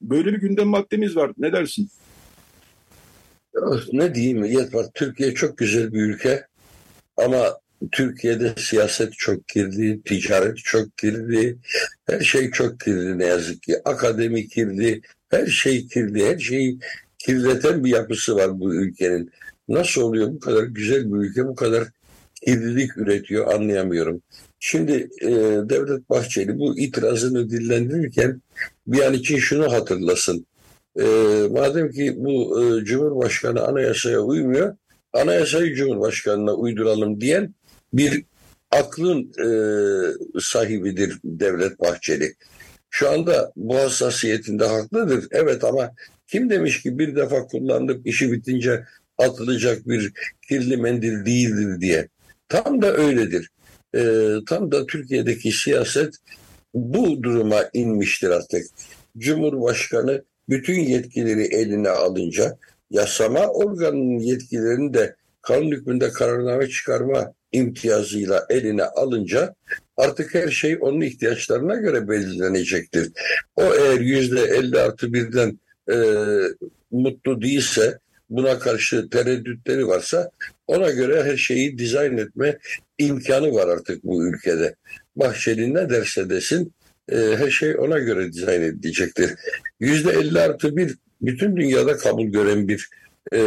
[0.00, 1.32] böyle bir gündem maddemiz var.
[1.38, 1.90] Ne dersin?
[3.92, 6.46] Ne diyeyim Yetvar, Türkiye çok güzel bir ülke
[7.16, 7.58] ama
[7.92, 11.56] Türkiye'de siyaset çok kirli, ticaret çok kirli,
[12.06, 13.76] her şey çok kirli ne yazık ki.
[13.84, 16.78] Akademi kirli, her şey kirli, her şeyi
[17.18, 19.30] kirleten bir yapısı var bu ülkenin.
[19.68, 21.88] Nasıl oluyor bu kadar güzel bir ülke bu kadar
[22.44, 24.22] kirlilik üretiyor anlayamıyorum.
[24.60, 25.30] Şimdi e,
[25.68, 28.42] Devlet Bahçeli bu itirazını dillendirirken
[28.86, 30.46] bir an için şunu hatırlasın.
[31.00, 31.04] E,
[31.50, 34.76] madem ki bu e, Cumhurbaşkanı anayasaya uymuyor,
[35.12, 37.54] anayasayı Cumhurbaşkanı'na uyduralım diyen
[37.92, 38.24] bir
[38.70, 39.48] aklın e,
[40.40, 42.34] sahibidir Devlet Bahçeli.
[42.90, 45.26] Şu anda bu hassasiyetinde haklıdır.
[45.30, 45.94] Evet ama
[46.26, 48.84] kim demiş ki bir defa kullandık işi bitince
[49.18, 50.12] atılacak bir
[50.48, 52.08] kirli mendil değildir diye.
[52.48, 53.50] Tam da öyledir.
[53.94, 56.14] E, tam da Türkiye'deki siyaset
[56.74, 58.66] bu duruma inmiştir artık.
[59.18, 62.58] Cumhurbaşkanı bütün yetkileri eline alınca
[62.90, 69.54] yasama organının yetkilerini de kanun hükmünde kararname çıkarma imtiyazıyla eline alınca
[69.96, 73.12] artık her şey onun ihtiyaçlarına göre belirlenecektir.
[73.56, 75.58] O eğer yüzde 50 artı birden
[75.90, 75.96] e,
[76.90, 77.98] mutlu değilse
[78.30, 80.30] buna karşı tereddütleri varsa
[80.66, 82.58] ona göre her şeyi dizayn etme
[82.98, 84.74] imkanı var artık bu ülkede.
[85.16, 86.72] Bahçeli ne derse desin
[87.12, 89.34] e, her şey ona göre dizayn edilecektir.
[89.80, 92.88] Yüzde 50 artı bir bütün dünyada kabul gören bir
[93.32, 93.40] e,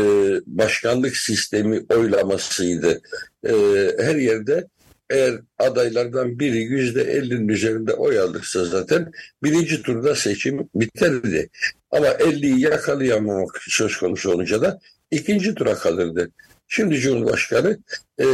[0.46, 3.02] başkanlık sistemi oylamasıydı.
[3.46, 3.54] E,
[4.00, 4.68] her yerde
[5.10, 9.12] eğer adaylardan biri yüzde ellinin üzerinde oy alırsa zaten
[9.44, 11.50] birinci turda seçim biterdi.
[11.92, 14.80] Ama 50'yi yakalayamamak söz konusu olunca da
[15.12, 16.32] ikinci tura kalırdı.
[16.68, 17.78] Şimdi Cumhurbaşkanı
[18.22, 18.26] e,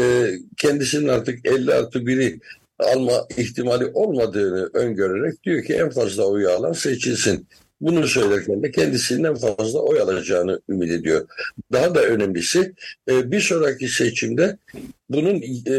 [0.58, 2.40] kendisinin artık 50 artı biri
[2.80, 7.48] alma ihtimali olmadığını öngörerek diyor ki en fazla oyu alan seçilsin.
[7.82, 11.28] Bunu söylerken de kendisinden fazla oy alacağını ümit ediyor.
[11.72, 12.74] Daha da önemlisi
[13.10, 14.58] e, bir sonraki seçimde
[15.10, 15.76] bunun e,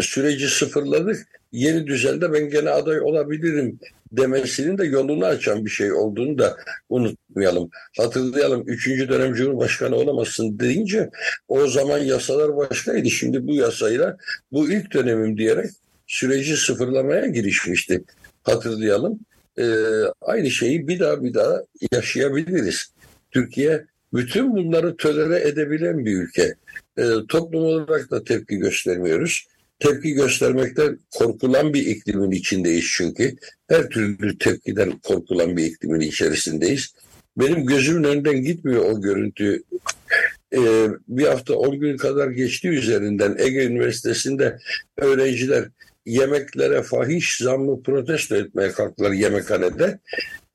[0.00, 1.26] süreci sıfırladık.
[1.52, 3.78] Yeni düzende ben gene aday olabilirim
[4.12, 6.56] demesinin de yolunu açan bir şey olduğunu da
[6.88, 7.70] unutmayalım.
[7.96, 8.88] Hatırlayalım 3.
[8.88, 11.10] dönem Cumhurbaşkanı olamazsın deyince
[11.48, 13.10] o zaman yasalar başkaydı.
[13.10, 14.16] Şimdi bu yasayla
[14.52, 15.70] bu ilk dönemim diyerek
[16.06, 18.04] süreci sıfırlamaya girişmişti.
[18.42, 19.18] Hatırlayalım.
[19.58, 19.64] Ee,
[20.20, 22.92] aynı şeyi bir daha bir daha yaşayabiliriz.
[23.30, 26.54] Türkiye bütün bunları tölere edebilen bir ülke.
[26.98, 29.46] Ee, toplum olarak da tepki göstermiyoruz
[29.78, 33.36] tepki göstermekten korkulan bir iklimin içindeyiz çünkü.
[33.68, 36.94] Her türlü tepkiden korkulan bir iklimin içerisindeyiz.
[37.36, 39.62] Benim gözümün önünden gitmiyor o görüntü.
[40.54, 44.58] Ee, bir hafta 10 gün kadar geçti üzerinden Ege Üniversitesi'nde
[44.96, 45.68] öğrenciler
[46.06, 49.98] yemeklere fahiş zammı protesto etmeye kalktılar yemekhanede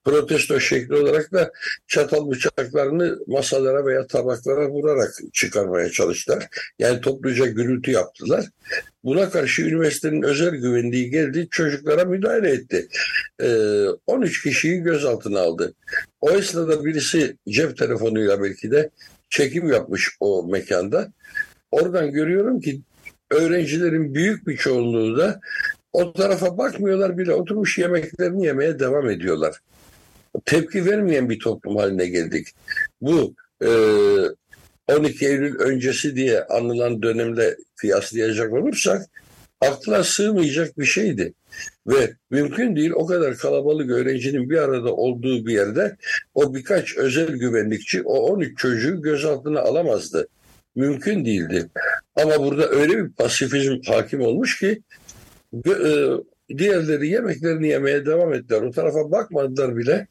[0.05, 1.51] protesto şekli olarak da
[1.87, 6.47] çatal bıçaklarını masalara veya tabaklara vurarak çıkarmaya çalıştılar.
[6.79, 8.45] Yani topluca gürültü yaptılar.
[9.03, 12.87] Buna karşı üniversitenin özel güvenliği geldi, çocuklara müdahale etti.
[13.41, 15.73] Ee, 13 kişiyi gözaltına aldı.
[16.21, 18.89] O esnada birisi cep telefonuyla belki de
[19.29, 21.13] çekim yapmış o mekanda.
[21.71, 22.81] Oradan görüyorum ki
[23.31, 25.39] öğrencilerin büyük bir çoğunluğu da
[25.93, 29.59] o tarafa bakmıyorlar bile oturmuş yemeklerini yemeye devam ediyorlar
[30.45, 32.47] tepki vermeyen bir toplum haline geldik.
[33.01, 33.69] Bu e,
[34.87, 39.09] 12 Eylül öncesi diye anılan dönemle kıyaslayacak olursak
[39.61, 41.33] akla sığmayacak bir şeydi.
[41.87, 45.97] Ve mümkün değil o kadar kalabalık öğrencinin bir arada olduğu bir yerde
[46.33, 50.27] o birkaç özel güvenlikçi o 13 çocuğu gözaltına alamazdı.
[50.75, 51.69] Mümkün değildi.
[52.15, 54.81] Ama burada öyle bir pasifizm hakim olmuş ki
[55.67, 56.07] e,
[56.57, 58.61] diğerleri yemeklerini yemeye devam ettiler.
[58.61, 60.07] O tarafa bakmadılar bile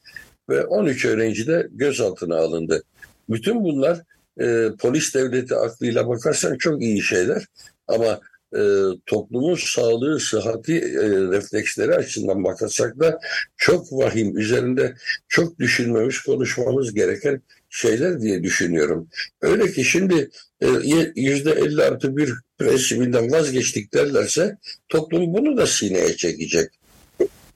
[0.48, 2.82] ve 13 öğrenci de gözaltına alındı.
[3.28, 3.98] Bütün bunlar
[4.40, 7.44] e, polis devleti aklıyla bakarsan çok iyi şeyler
[7.88, 8.20] ama
[8.56, 8.60] e,
[9.06, 13.20] toplumun sağlığı, sıhhati e, refleksleri açısından bakarsak da
[13.56, 14.94] çok vahim, üzerinde
[15.28, 19.08] çok düşünmemiz, konuşmamız gereken şeyler diye düşünüyorum.
[19.40, 20.68] Öyle ki şimdi e,
[21.16, 26.70] yüzde 50 artı bir prensibinden vazgeçtik derlerse toplum bunu da sineye çekecek.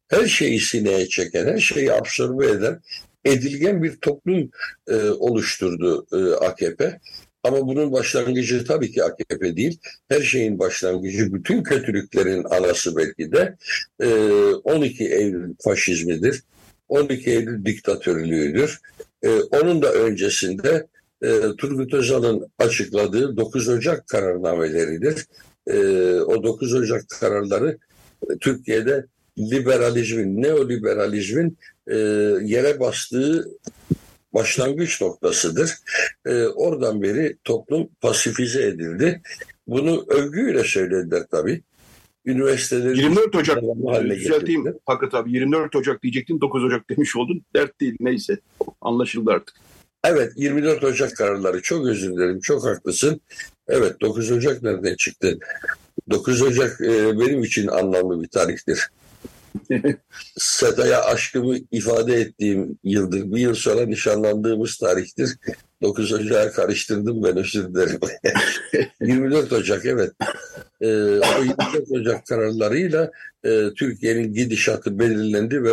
[0.09, 2.81] Her şeyi sineye çeken, her şeyi absorbe eden
[3.27, 4.51] edilgen bir toplum
[4.89, 7.01] e, oluşturdu e, AKP.
[7.43, 9.79] Ama bunun başlangıcı tabii ki AKP değil.
[10.09, 13.57] Her şeyin başlangıcı, bütün kötülüklerin anası belki de
[14.01, 14.09] e,
[14.55, 16.43] 12 Eylül faşizmidir.
[16.89, 18.81] 12 Eylül diktatörlüğüdür.
[19.23, 20.87] E, onun da öncesinde
[21.23, 25.27] e, Turgut Özal'ın açıkladığı 9 Ocak kararnameleridir.
[25.67, 25.77] E,
[26.21, 27.79] o 9 Ocak kararları
[28.31, 29.07] e, Türkiye'de
[29.39, 31.97] liberalizmin, neoliberalizmin e,
[32.43, 33.49] yere bastığı
[34.35, 35.71] başlangıç noktasıdır.
[36.27, 39.23] E, oradan beri toplum pasifize edildi.
[39.67, 41.63] Bunu övgüyle söylediler tabii.
[42.27, 43.63] Üniversiteleri 24 Ocak
[44.11, 47.43] düzelteyim Fakat abi 24 Ocak diyecektim 9 Ocak demiş oldun.
[47.57, 48.39] Dert değil neyse
[48.81, 49.57] anlaşıldı artık.
[50.05, 53.21] Evet 24 Ocak kararları çok özür dilerim çok haklısın.
[53.69, 55.39] Evet 9 Ocak nereden çıktı?
[56.11, 58.91] 9 Ocak e, benim için anlamlı bir tarihtir.
[60.37, 63.33] Seda'ya aşkımı ifade ettiğim yıldır.
[63.33, 65.31] Bir yıl sonra nişanlandığımız tarihtir.
[65.83, 68.01] 9 Ocak'a karıştırdım ben özür dilerim.
[69.01, 70.13] 24 Ocak evet.
[70.81, 73.11] Ee, o 24 Ocak kararlarıyla
[73.45, 75.71] e, Türkiye'nin gidişatı belirlendi ve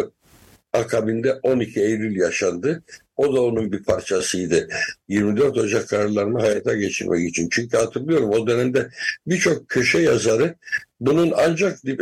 [0.73, 2.83] akabinde 12 Eylül yaşandı.
[3.15, 4.67] O da onun bir parçasıydı.
[5.07, 7.49] 24 Ocak kararlarını hayata geçirmek için.
[7.51, 8.89] Çünkü hatırlıyorum o dönemde
[9.27, 10.55] birçok köşe yazarı
[10.99, 11.95] bunun ancak e,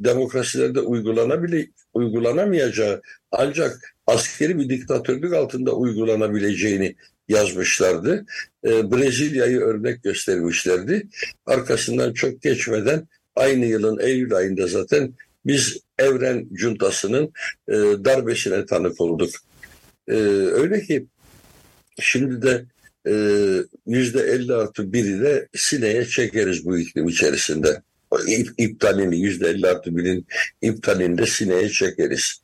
[0.00, 6.94] demokrasilerde uygulanabile, uygulanamayacağı ancak askeri bir diktatörlük altında uygulanabileceğini
[7.28, 8.26] yazmışlardı.
[8.64, 11.08] E, Brezilya'yı örnek göstermişlerdi.
[11.46, 15.14] Arkasından çok geçmeden aynı yılın Eylül ayında zaten
[15.46, 17.32] biz Evren Cuntası'nın
[17.68, 19.30] e, darbesine tanık olduk.
[20.08, 20.14] E,
[20.52, 21.06] öyle ki
[22.00, 22.64] şimdi de
[23.06, 23.12] e,
[23.86, 27.82] yüzde 50 artı biri de sineye çekeriz bu iklim içerisinde.
[28.58, 30.26] İptalini yüzde 50 artı birin
[30.62, 32.42] iptalini de sineye çekeriz.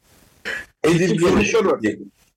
[0.84, 1.54] Edilgeniz,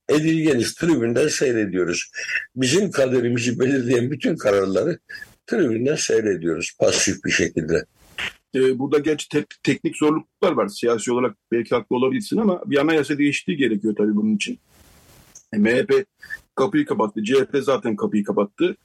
[0.10, 2.12] edilgeniz tribünden seyrediyoruz.
[2.56, 5.00] Bizim kaderimizi belirleyen bütün kararları
[5.48, 7.86] tribünden seyrediyoruz pasif bir şekilde.
[8.56, 10.68] Ee, burada gerçi te- teknik zorluklar var.
[10.68, 14.60] Siyasi olarak belki haklı olabilirsin ama bir anayasa değişikliği gerekiyor tabii bunun için.
[15.54, 16.06] E, MHP
[16.58, 17.24] kapıyı kapattı.
[17.24, 18.76] CHP zaten kapıyı kapattı.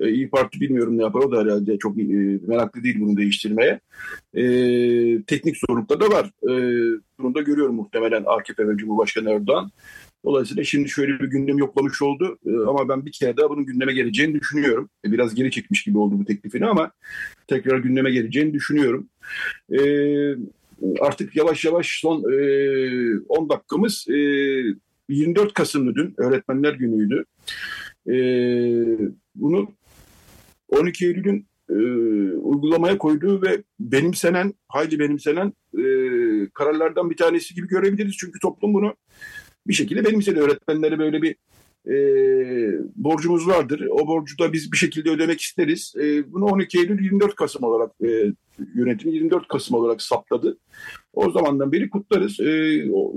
[0.00, 1.20] E, İyi Parti bilmiyorum ne yapar.
[1.20, 2.04] O da herhalde çok e,
[2.46, 3.80] meraklı değil bunu değiştirmeye.
[4.34, 4.42] E,
[5.22, 6.30] teknik zorluklar da var.
[6.42, 6.52] E,
[7.18, 9.70] bunu da görüyorum muhtemelen AKP ve Cumhurbaşkanı Erdoğan.
[10.24, 13.92] Dolayısıyla şimdi şöyle bir gündem yoklamış oldu e, ama ben bir kere daha bunun gündeme
[13.92, 14.90] geleceğini düşünüyorum.
[15.06, 16.90] E, biraz geri çekmiş gibi oldu bu teklifini ama
[17.46, 19.08] tekrar gündeme geleceğini düşünüyorum.
[19.72, 19.80] E,
[21.00, 22.22] artık yavaş yavaş son
[23.28, 24.06] 10 dakikamız
[25.08, 27.24] 24 Kasım'dı dün, Öğretmenler Günü'ydü.
[29.34, 29.68] bunu
[30.68, 31.46] 12 Eylül'ün
[32.40, 35.52] uygulamaya koyduğu ve benimsenen, hayli benimsenen
[36.54, 38.16] kararlardan bir tanesi gibi görebiliriz.
[38.16, 38.94] Çünkü toplum bunu
[39.66, 40.40] bir şekilde benimsedi.
[40.40, 41.36] Öğretmenlere böyle bir
[41.86, 41.96] e,
[42.96, 43.86] borcumuz vardır.
[43.90, 45.94] O borcu da biz bir şekilde ödemek isteriz.
[46.00, 48.32] E, bunu 12 Eylül 24 Kasım olarak e,
[48.74, 50.58] yönetim 24 Kasım olarak saptadı.
[51.12, 52.40] O zamandan beri kutlarız.
[52.40, 53.14] E, o,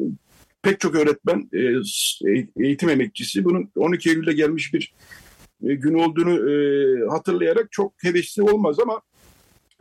[0.62, 4.93] pek çok öğretmen, e, eğitim emekçisi bunun 12 Eylül'de gelmiş bir
[5.64, 6.55] e, gün olduğunu e,
[7.10, 9.01] hatırlayarak çok hevesli olmaz ama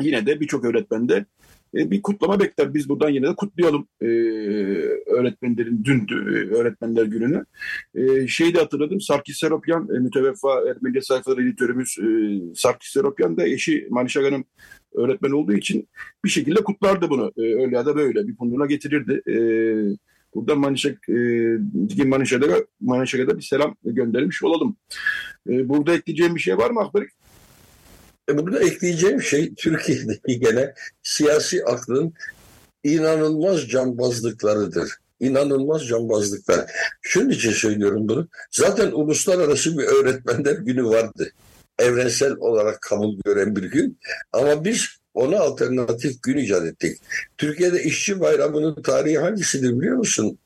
[0.00, 1.26] yine de birçok öğretmen de
[1.74, 2.74] e, bir kutlama bekler.
[2.74, 4.06] Biz buradan yine de kutlayalım e,
[5.06, 7.44] öğretmenlerin dündü e, öğretmenler gününü.
[7.94, 9.00] E, şeyi de hatırladım.
[9.00, 12.06] Sarkis Seropyan, e, müteveffa medya sayfaları editörümüz e,
[12.54, 14.44] Sarkis Seropyan da eşi Manişak Hanım
[14.94, 15.88] öğretmen olduğu için
[16.24, 17.32] bir şekilde kutlardı bunu.
[17.36, 19.22] E, öyle ya da böyle bir funduna getirirdi.
[19.30, 19.36] E,
[20.38, 21.14] Buradan Manişak, e,
[21.88, 24.76] Digin Manişak'a, Manişak'a da bir selam göndermiş olalım.
[25.48, 27.10] E, burada ekleyeceğim bir şey var mı Akbarik?
[28.30, 32.14] E burada ekleyeceğim şey Türkiye'deki gene siyasi aklın
[32.84, 34.92] inanılmaz cambazlıklarıdır.
[35.20, 36.70] İnanılmaz cambazlıklar.
[37.02, 38.28] Şunun için söylüyorum bunu.
[38.50, 41.32] Zaten uluslararası bir öğretmenler günü vardı.
[41.78, 43.98] evrensel olarak kabul gören bir gün.
[44.32, 44.88] Ama biz
[45.18, 46.98] ona alternatif gün icat ettik.
[47.38, 50.38] Türkiye'de işçi bayramının tarihi hangisidir biliyor musun?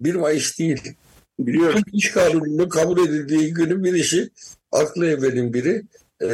[0.00, 0.94] 1 Mayıs değil.
[1.38, 1.80] Biliyorum.
[1.92, 4.30] İş Kanunu'nun kabul edildiği günün birisi,
[4.72, 5.82] aklı evvelin biri
[6.22, 6.28] e,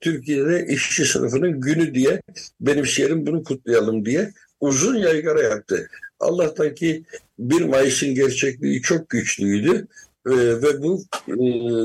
[0.00, 2.22] Türkiye'de işçi sınıfının günü diye
[2.60, 5.88] benimseyelim bunu kutlayalım diye uzun yaygara yaptı.
[6.20, 7.04] Allah'tan ki
[7.38, 9.86] 1 Mayıs'ın gerçekliği çok güçlüydü
[10.26, 11.34] e, ve bu e,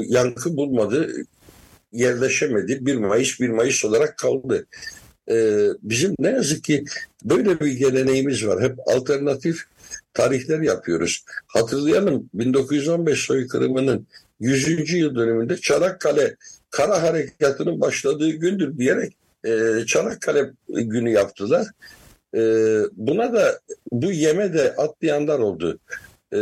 [0.08, 1.12] yankı bulmadı,
[1.92, 2.86] yerleşemedi.
[2.86, 4.68] 1 Mayıs 1 Mayıs olarak kaldı.
[5.30, 6.86] E, bizim ne yazık ki
[7.24, 8.64] böyle bir geleneğimiz var.
[8.64, 9.64] Hep alternatif
[10.14, 11.24] tarihler yapıyoruz.
[11.48, 14.08] Hatırlayalım 1915 soykırımının
[14.40, 14.94] 100.
[14.94, 16.36] yıl dönümünde Çanakkale
[16.70, 21.68] Kara Harekatı'nın başladığı gündür diyerek e, Çanakkale günü yaptılar.
[22.36, 22.42] E,
[22.94, 23.60] buna da
[23.92, 25.80] bu yeme de atlayanlar oldu.
[26.34, 26.40] E,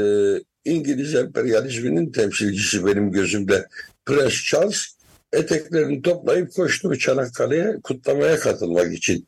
[0.66, 3.68] İngiliz emperyalizminin temsilcisi benim gözümde
[4.06, 4.96] Prens Charles
[5.34, 9.28] eteklerini toplayıp koştu Çanakkale'ye kutlamaya katılmak için.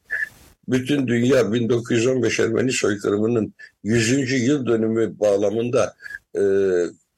[0.68, 3.54] Bütün dünya 1915 Ermeni soykırımının
[3.84, 4.48] 100.
[4.48, 5.96] yıl dönümü bağlamında
[6.38, 6.42] e,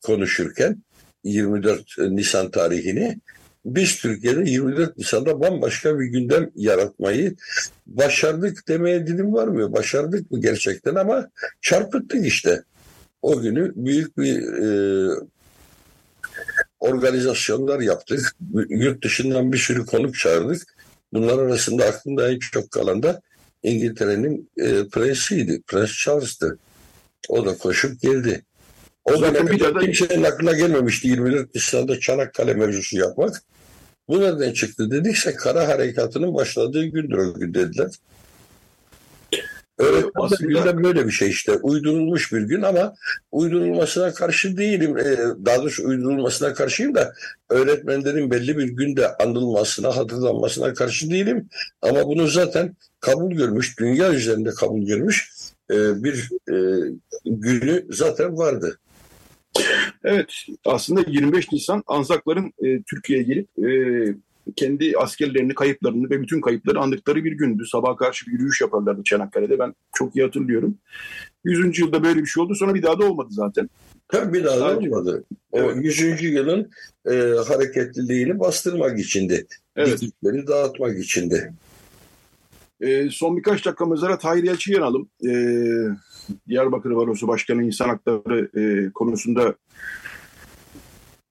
[0.02, 0.84] konuşurken
[1.24, 3.20] 24 Nisan tarihini
[3.66, 7.36] biz Türkiye'de 24 Nisan'da bambaşka bir gündem yaratmayı
[7.88, 9.74] başardık demeye dilim varmıyor.
[9.74, 11.30] Başardık mı gerçekten ama
[11.62, 12.64] çarpıttık işte.
[13.22, 14.68] O günü büyük bir e,
[16.80, 18.36] organizasyonlar yaptık.
[18.70, 20.76] Yurt dışından bir sürü konuk çağırdık.
[21.14, 23.22] Bunlar arasında aklımda en çok kalan da
[23.64, 25.62] İngiltere'nin e, prensiydi.
[25.68, 26.58] Prens Charles'tı.
[27.30, 28.44] O da koşup geldi.
[29.06, 33.44] O Zaten bir daha kimsenin aklına gelmemişti 24 Nisan'da Çanakkale mevzusu yapmak.
[34.08, 37.92] Bu nereden çıktı dedikse kara harekatının başladığı gündür o gün dediler.
[39.78, 41.58] Öğretmen aslında gündem böyle bir şey işte.
[41.58, 42.96] Uydurulmuş bir gün ama
[43.32, 44.98] uydurulmasına karşı değilim.
[44.98, 47.14] Ee, daha doğrusu uydurulmasına karşıyım da
[47.50, 51.50] öğretmenlerin belli bir günde anılmasına, hatırlanmasına karşı değilim.
[51.82, 55.32] Ama bunu zaten kabul görmüş, dünya üzerinde kabul görmüş
[55.72, 56.56] e, bir e,
[57.26, 58.80] günü zaten vardı.
[60.04, 60.34] Evet,
[60.66, 63.68] aslında 25 Nisan Anzakların e, Türkiye'ye gelip e,
[64.56, 67.64] kendi askerlerini, kayıplarını ve bütün kayıpları andıkları bir gündü.
[67.66, 69.60] Sabah karşı bir yürüyüş yaparlardı Çanakkale'de.
[69.60, 70.78] Ben çok iyi hatırlıyorum.
[71.44, 71.80] 100.
[71.80, 72.56] yılda böyle bir şey oldu.
[72.56, 73.70] Sonra bir daha da olmadı zaten.
[74.08, 75.24] Tabii bir daha da olmadı.
[75.52, 75.76] O evet.
[75.86, 76.24] 100.
[76.24, 76.70] yılın
[77.06, 77.12] e,
[77.48, 79.48] hareketliliğini bastırmak içindi.
[79.76, 80.02] Evet.
[80.02, 81.54] Diktikleri dağıtmak içindi.
[82.82, 85.10] E, son birkaç dakikamızda Tahir Elçi'yi yanalım.
[85.26, 85.32] E,
[86.48, 89.56] Diyarbakır Barosu Başkanı insan hakları e, konusunda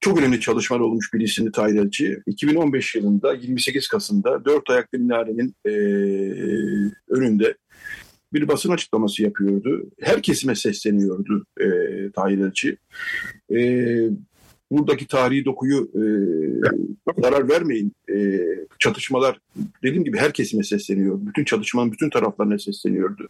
[0.07, 2.18] çok önemli çalışmalar olmuş bir isimli Tahir Elçi.
[2.26, 5.70] 2015 yılında 28 Kasım'da dört ayaklı minarenin e,
[7.09, 7.54] önünde
[8.32, 9.90] bir basın açıklaması yapıyordu.
[10.00, 11.66] Her kesime sesleniyordu e,
[12.11, 12.76] Tahir Elçi.
[13.50, 13.59] E,
[14.70, 16.02] buradaki tarihi dokuyu e,
[17.22, 17.92] zarar vermeyin.
[18.11, 18.40] E,
[18.78, 19.40] çatışmalar
[19.82, 21.18] dediğim gibi her kesime sesleniyor.
[21.20, 23.28] Bütün çatışmanın bütün taraflarına sesleniyordu.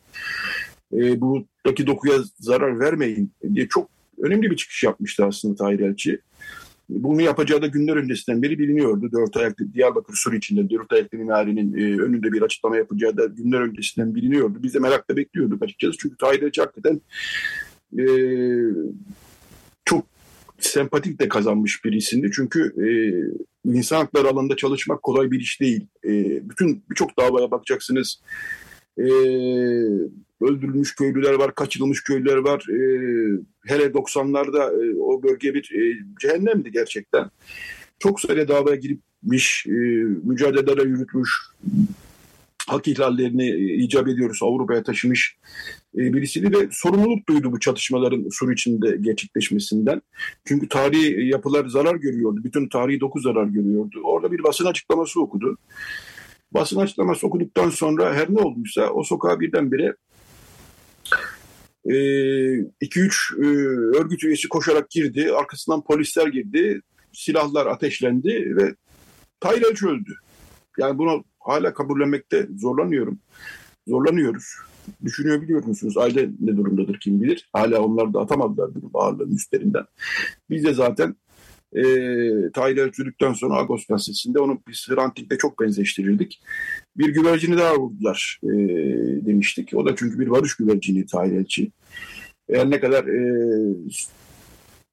[0.93, 6.21] E, buradaki dokuya zarar vermeyin diye çok önemli bir çıkış yapmıştı aslında Tahir Elçi.
[6.89, 9.13] Bunu yapacağı da günler öncesinden beri biliniyordu.
[9.13, 13.61] Dört ayaklı Diyarbakır Sur içinde dört ayaklı minarenin e, önünde bir açıklama yapacağı da günler
[13.61, 14.59] öncesinden biliniyordu.
[14.63, 15.99] Biz de merakla bekliyorduk açıkçası.
[15.99, 17.01] Çünkü Tahir Elçi hakikaten
[17.99, 18.05] e,
[19.85, 20.07] çok
[20.59, 22.31] sempatik de kazanmış bir isimdi.
[22.35, 22.89] Çünkü e,
[23.73, 25.87] insan hakları alanında çalışmak kolay bir iş değil.
[26.05, 26.11] E,
[26.51, 28.21] bütün birçok davaya bakacaksınız.
[28.99, 29.07] E,
[30.41, 32.67] öldürülmüş köylüler var, kaçırılmış köylüler var.
[32.71, 32.79] E,
[33.67, 37.31] hele 90'larda e, o bölge bir e, cehennemdi gerçekten.
[37.99, 39.71] Çok sayıda davaya girmiş, e,
[40.25, 41.31] mücadeleler yürütmüş,
[42.67, 45.37] hak ihlallerini e, icap ediyoruz Avrupa'ya taşımış
[45.97, 50.03] e, birisiydi ve sorumluluk duydu bu çatışmaların Sur içinde gerçekleşmesinden.
[50.45, 52.41] Çünkü tarihi yapılar zarar görüyordu.
[52.45, 54.01] Bütün tarihi doku zarar görüyordu.
[54.05, 55.59] Orada bir basın açıklaması okudu.
[56.53, 59.97] Basın açıklaması okuduktan sonra her ne olduysa o sokağa birdenbire
[61.87, 62.75] 2-3
[63.39, 63.47] e,
[63.99, 65.33] örgüt üyesi koşarak girdi.
[65.33, 66.81] Arkasından polisler girdi.
[67.13, 68.75] Silahlar ateşlendi ve
[69.41, 70.15] Tayyip öldü.
[70.79, 73.19] Yani bunu hala kabullenmekte zorlanıyorum.
[73.89, 74.45] Zorlanıyoruz.
[75.05, 75.97] Düşünüyor biliyor musunuz?
[75.97, 77.49] Aile ne durumdadır kim bilir.
[77.53, 79.85] Hala onlar da atamadılar bu ağırlığın üstlerinden.
[80.51, 81.17] Biz de zaten
[81.77, 86.43] e, Tahir öldükten sonra Agos gazetesinde onu biz Hrant çok benzeştirirdik.
[86.97, 88.49] Bir güvercini daha vurdular e,
[89.27, 89.75] demiştik.
[89.75, 91.73] O da çünkü bir varış güvercini Tahir Elçi.
[92.49, 93.21] Eğer ne kadar e,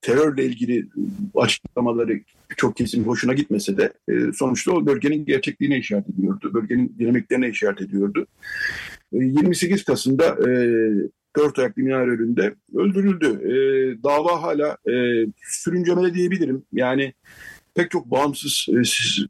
[0.01, 0.88] terörle ilgili
[1.36, 2.19] açıklamaları
[2.57, 6.53] çok kesin hoşuna gitmese de e, sonuçta o bölgenin gerçekliğine işaret ediyordu.
[6.53, 8.27] Bölgenin dinamiklerine işaret ediyordu.
[9.13, 10.51] E, 28 Kasım'da e,
[11.38, 13.27] dört ayaklı minare önünde öldürüldü.
[13.27, 13.53] E,
[14.03, 16.63] dava hala e, sürüncemede diyebilirim.
[16.73, 17.13] Yani
[17.75, 18.81] pek çok bağımsız e,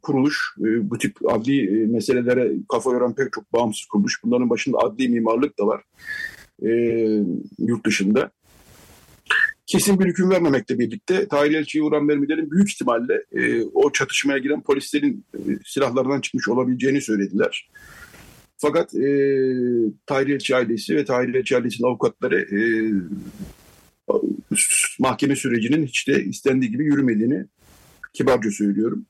[0.02, 4.20] kuruluş, e, bu tip adli e, meselelere kafa yoran pek çok bağımsız kuruluş.
[4.24, 5.82] Bunların başında adli mimarlık da var
[6.62, 6.70] e,
[7.58, 8.30] yurt dışında.
[9.66, 14.62] Kesin bir hüküm vermemekle birlikte Tahir Elçi'ye uğran mermilerin büyük ihtimalle e, o çatışmaya giren
[14.62, 17.68] polislerin e, silahlardan çıkmış olabileceğini söylediler.
[18.66, 19.06] Fakat e,
[20.06, 22.60] Tahir ailesi ve Tahir Elçi ailesinin avukatları e,
[24.98, 27.44] mahkeme sürecinin hiç de istendiği gibi yürümediğini
[28.12, 29.06] kibarca söylüyorum.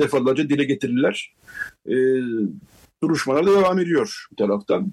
[0.00, 1.34] Defalarca dile getirirler.
[1.86, 1.94] E,
[3.02, 4.92] duruşmalar da devam ediyor bir taraftan.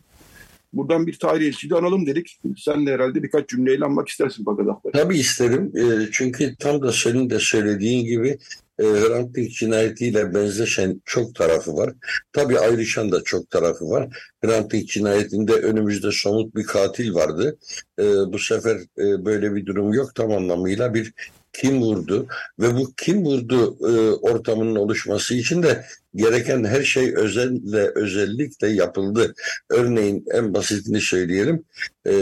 [0.73, 2.39] Buradan bir tarih elçiyi de analım dedik.
[2.57, 5.71] Sen de herhalde birkaç cümleyle anmak istersin fakat Tabii isterim.
[5.77, 8.37] E, çünkü tam da senin de söylediğin gibi
[8.79, 11.93] e, Hrant Dink cinayetiyle benzeşen çok tarafı var.
[12.33, 14.33] Tabii ayrışan da çok tarafı var.
[14.43, 17.57] Hrant Dink cinayetinde önümüzde somut bir katil vardı.
[17.99, 21.13] E, bu sefer e, böyle bir durum yok tam anlamıyla bir
[21.53, 22.27] kim vurdu
[22.59, 29.33] ve bu kim vurdu e, ortamının oluşması için de gereken her şey özelle özellikle yapıldı.
[29.69, 31.63] Örneğin en basitini söyleyelim.
[32.07, 32.13] E,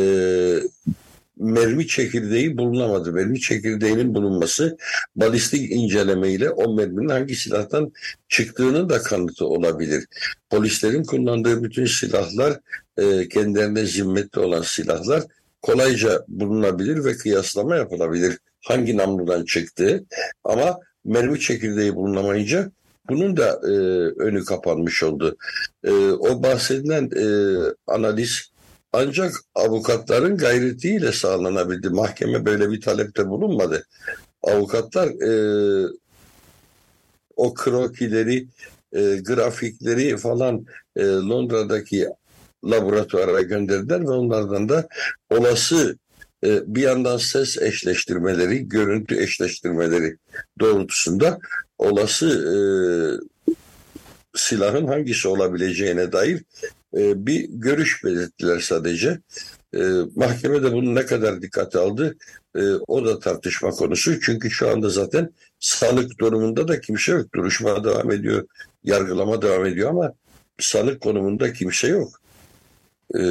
[1.38, 3.12] mermi çekirdeği bulunamadı.
[3.12, 4.78] Mermi çekirdeğinin bulunması
[5.16, 7.92] balistik incelemeyle o merminin hangi silahtan
[8.30, 10.06] çıktığının da kanıtı olabilir.
[10.50, 12.60] Polislerin kullandığı bütün silahlar
[12.98, 15.24] e, kendilerine zimmetli olan silahlar
[15.62, 20.04] kolayca bulunabilir ve kıyaslama yapılabilir hangi namludan çıktı
[20.44, 22.72] ama mermi çekirdeği bulunamayınca
[23.10, 23.72] bunun da e,
[24.22, 25.38] önü kapanmış oldu.
[25.84, 27.26] E, o bahsedilen e,
[27.88, 28.53] analiz
[28.94, 31.89] ancak avukatların gayretiyle sağlanabildi.
[31.89, 33.86] Mahkeme böyle bir talepte bulunmadı.
[34.44, 35.88] Avukatlar e,
[37.36, 38.48] o krokileri,
[38.94, 40.66] e, grafikleri falan
[40.96, 42.08] e, Londra'daki
[42.66, 44.88] laboratuvara gönderdiler ve onlardan da
[45.30, 45.98] olası
[46.46, 50.18] e, bir yandan ses eşleştirmeleri, görüntü eşleştirmeleri
[50.60, 51.39] doğrultusunda
[51.78, 52.58] olası e,
[54.36, 56.44] silahın hangisi olabileceğine dair
[56.98, 59.20] e, bir görüş belirttiler sadece.
[59.76, 59.80] E,
[60.16, 62.16] mahkeme de bunu ne kadar dikkate aldı
[62.56, 64.20] e, o da tartışma konusu.
[64.22, 65.30] Çünkü şu anda zaten
[65.60, 67.34] sanık durumunda da kimse yok.
[67.36, 68.48] Duruşma devam ediyor,
[68.84, 70.14] yargılama devam ediyor ama
[70.60, 72.22] sanık konumunda kimse yok.
[73.16, 73.22] E,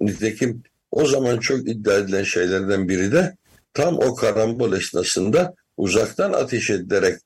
[0.00, 3.36] nitekim o zaman çok iddia edilen şeylerden biri de
[3.74, 7.18] tam o karambol esnasında uzaktan ateş edilerek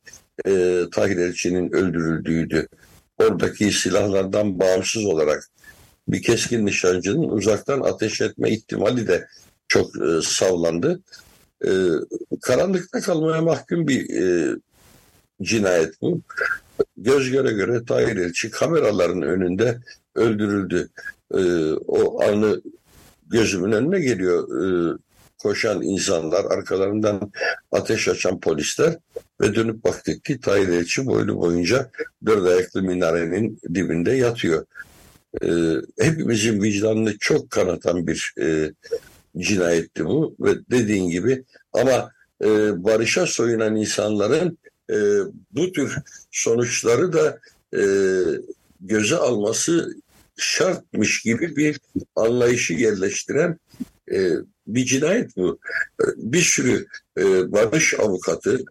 [0.47, 2.69] e, Tahir Elçi'nin öldürüldüğüydü.
[3.19, 5.49] Oradaki silahlardan bağımsız olarak
[6.09, 9.29] bir keskin nişancının uzaktan ateş etme ihtimali de
[9.69, 11.03] çok e, savlandı.
[11.67, 11.71] E,
[12.43, 14.57] karanlıkta kalmaya mahkum bir e,
[15.43, 16.21] cinayet bu.
[16.97, 19.79] Göz göre göre Tahir Elçi kameraların önünde
[20.15, 20.89] öldürüldü.
[21.35, 22.63] E, o anı
[23.27, 24.99] gözümün önüne geliyor e,
[25.39, 27.33] koşan insanlar, arkalarından
[27.73, 28.97] ateş açan polisler
[29.41, 31.91] ve dönüp baktık ki Tahir Elçi boylu boyunca
[32.27, 34.67] dört ayaklı minarenin dibinde yatıyor.
[35.43, 35.49] E,
[36.01, 38.73] hepimizin vicdanını çok kanatan bir e,
[39.39, 42.11] cinayetti bu ve dediğin gibi ama
[42.45, 42.49] e,
[42.85, 44.59] barışa soyunan insanların
[44.91, 44.97] e,
[45.51, 45.97] bu tür
[46.31, 47.39] sonuçları da
[47.77, 47.83] e,
[48.81, 49.97] göze alması
[50.37, 51.81] şartmış gibi bir
[52.17, 53.59] anlayışı yerleştiren
[54.13, 54.31] e,
[54.67, 55.59] bir cinayet bu.
[56.01, 56.87] E, bir sürü
[57.19, 58.65] e, barış avukatı,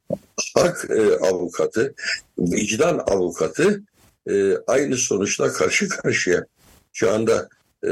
[0.55, 1.93] hak e, avukatı,
[2.39, 3.83] vicdan avukatı
[4.29, 6.45] e, aynı sonuçla karşı karşıya.
[6.93, 7.49] Şu anda
[7.87, 7.91] e,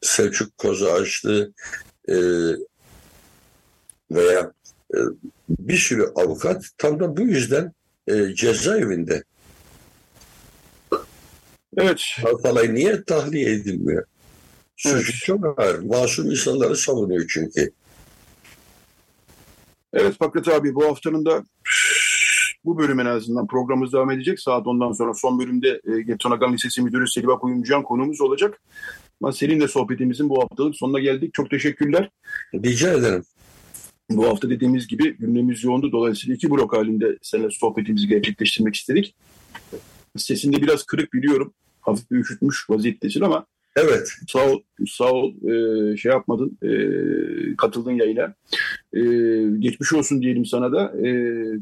[0.00, 1.52] Selçuk Kozağaçlı
[2.08, 2.16] e,
[4.10, 4.52] veya
[4.94, 4.98] e,
[5.48, 7.72] bir sürü avukat tam da bu yüzden
[8.08, 9.24] e, cezaevinde.
[11.76, 12.02] Evet.
[12.22, 14.04] Kalkalay niye tahliye edilmiyor?
[14.76, 15.14] Suç evet.
[15.24, 15.78] çok ağır.
[15.78, 17.72] Masum insanları savunuyor çünkü.
[19.92, 21.44] Evet Fakret abi bu haftanın da
[22.64, 24.40] bu bölüm en azından programımız devam edecek.
[24.40, 28.62] Saat ondan sonra son bölümde e, Getonagan Lisesi Müdürü Selva Kuyumcuyan konuğumuz olacak.
[29.22, 31.34] Ama seninle sohbetimizin bu haftalık sonuna geldik.
[31.34, 32.10] Çok teşekkürler.
[32.54, 33.24] Rica ederim.
[34.10, 35.92] Bu hafta dediğimiz gibi gündemimiz yoğundu.
[35.92, 39.14] Dolayısıyla iki blok halinde seninle sohbetimizi gerçekleştirmek istedik.
[40.16, 43.46] Sesinde biraz kırık biliyorum hafif bir üşütmüş vaziyettesin ama
[43.76, 44.08] Evet.
[44.28, 45.32] Sağ ol, sağ ol.
[45.34, 46.70] Ee, şey yapmadın, e,
[47.56, 48.34] katıldın yayına.
[48.92, 49.00] E,
[49.58, 51.06] geçmiş olsun diyelim sana da.
[51.06, 51.10] E,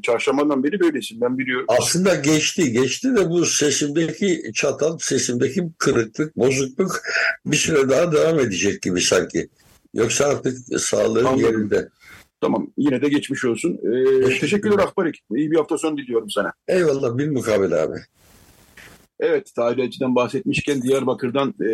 [0.03, 1.67] çarşambadan beri böylesin, ben biliyorum.
[1.69, 7.01] Aslında geçti, geçti de bu sesimdeki çatal, sesimdeki kırıklık, bozukluk
[7.47, 9.49] bir süre daha devam edecek gibi sanki.
[9.95, 11.45] Yoksa artık sağlığın Anladım.
[11.45, 11.89] yerinde.
[12.41, 13.81] Tamam, yine de geçmiş olsun.
[13.83, 15.21] Ee, teşekkürler Akbarik.
[15.37, 16.53] İyi bir hafta sonu diliyorum sana.
[16.69, 17.97] Eyvallah, bil mukabele abi.
[19.25, 21.71] Evet, tarihçiden bahsetmişken Diyarbakır'dan e,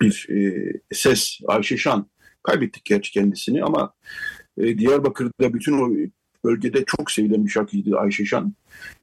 [0.00, 2.06] bir e, ses Ayşe Şan
[2.42, 3.94] kaybettik gerçi kendisini ama
[4.58, 6.08] e, Diyarbakır'da bütün o
[6.44, 8.54] bölgede çok sevilen bir şarkıcıydı Ayşe Şan.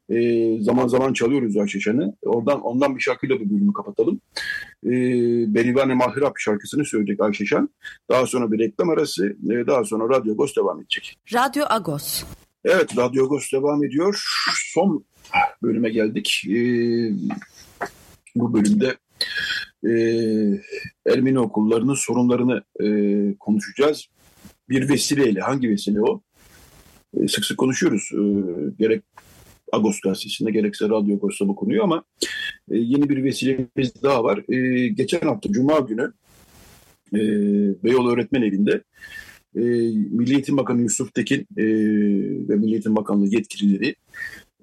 [0.10, 2.16] E, zaman zaman çalıyoruz Ayşe Şan'ı.
[2.26, 4.22] Oradan, ondan bir şarkıyla bu bölümü kapatalım.
[4.86, 4.92] E,
[5.54, 7.70] Berivane Mahirap şarkısını söyleyecek Ayşe Şan.
[8.10, 11.18] Daha sonra bir reklam arası, e, daha sonra Radyo Agos devam edecek.
[11.34, 12.24] Radyo Agos.
[12.66, 14.24] Evet, Radyo Agos devam ediyor.
[14.74, 15.06] Son
[15.64, 16.44] bölüme geldik.
[16.50, 16.60] E,
[18.36, 18.98] bu bölümde
[19.88, 19.92] e,
[21.14, 22.88] Ermeni okullarının sorunlarını e,
[23.40, 24.08] konuşacağız.
[24.70, 26.22] Bir vesileyle, hangi vesile o?
[27.14, 28.12] E, sık sık konuşuyoruz.
[28.80, 29.04] Gerek
[29.72, 32.04] Agos gazetesinde gerekse Radyo Agos'ta bu konuyu ama
[32.70, 34.38] yeni bir vesilemiz daha var.
[34.96, 36.14] Geçen hafta Cuma günü
[37.14, 37.20] e,
[37.84, 38.84] Beyoğlu Öğretmen Evi'nde
[39.56, 39.62] e,
[40.12, 41.66] Milli Eğitim Bakanı Yusuf Tekin e,
[42.50, 43.96] ve Milli Eğitim Bakanlığı yetkilileri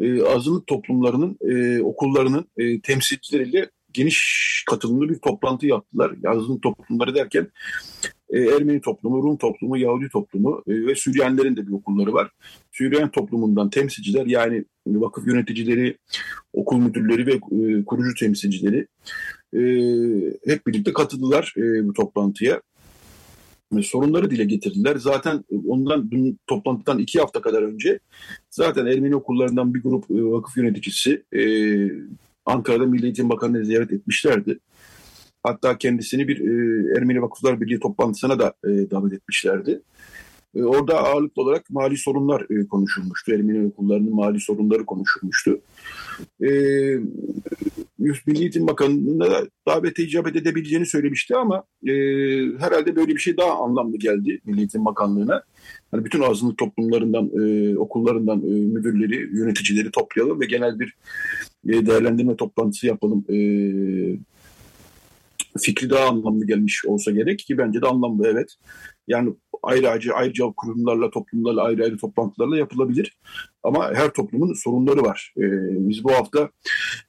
[0.00, 6.12] e, azınlık toplumlarının e, okullarının e, temsilcileriyle geniş katılımlı bir toplantı yaptılar.
[6.26, 7.48] Azınlık toplumları derken
[8.30, 12.30] e, Ermeni toplumu, Rum toplumu, Yahudi toplumu e, ve Süryanilerin de bir okulları var.
[12.72, 15.96] Süryan toplumundan temsilciler yani vakıf yöneticileri,
[16.52, 18.86] okul müdürleri ve e, kurucu temsilcileri
[19.54, 19.60] e,
[20.46, 22.60] hep birlikte katıldılar e, bu toplantıya.
[23.78, 24.96] E, sorunları dile getirdiler.
[24.96, 27.98] Zaten ondan dün toplantıdan iki hafta kadar önce
[28.50, 31.42] zaten Ermeni okullarından bir grup e, vakıf yöneticisi e,
[32.46, 34.58] Ankara'da Milli Eğitim Bakanı'nı ziyaret etmişlerdi.
[35.42, 39.82] Hatta kendisini bir e, Ermeni Vakıflar Birliği toplantısına da e, davet etmişlerdi.
[40.56, 43.32] E, orada ağırlıklı olarak mali sorunlar e, konuşulmuştu.
[43.32, 45.60] Ermeni okullarının mali sorunları konuşulmuştu.
[46.42, 46.48] E,
[47.98, 51.64] Milli Eğitim Bakanı'na da davete icabet edebileceğini söylemişti ama
[52.58, 55.42] herhalde böyle bir şey daha anlamlı geldi Milli Eğitim Bakanlığı'na.
[55.92, 57.24] Yani bütün azınlık toplumlarından,
[57.78, 60.96] okullarından müdürleri, yöneticileri toplayalım ve genel bir
[61.64, 63.24] değerlendirme toplantısı yapalım
[65.56, 68.54] fikri daha anlamlı gelmiş olsa gerek ki bence de anlamlı evet.
[69.08, 73.18] Yani ayrı ayrı ayrıca kurumlarla, toplumlarla ayrı ayrı toplantılarla yapılabilir.
[73.62, 75.34] Ama her toplumun sorunları var.
[75.38, 75.42] Ee,
[75.88, 76.50] biz bu hafta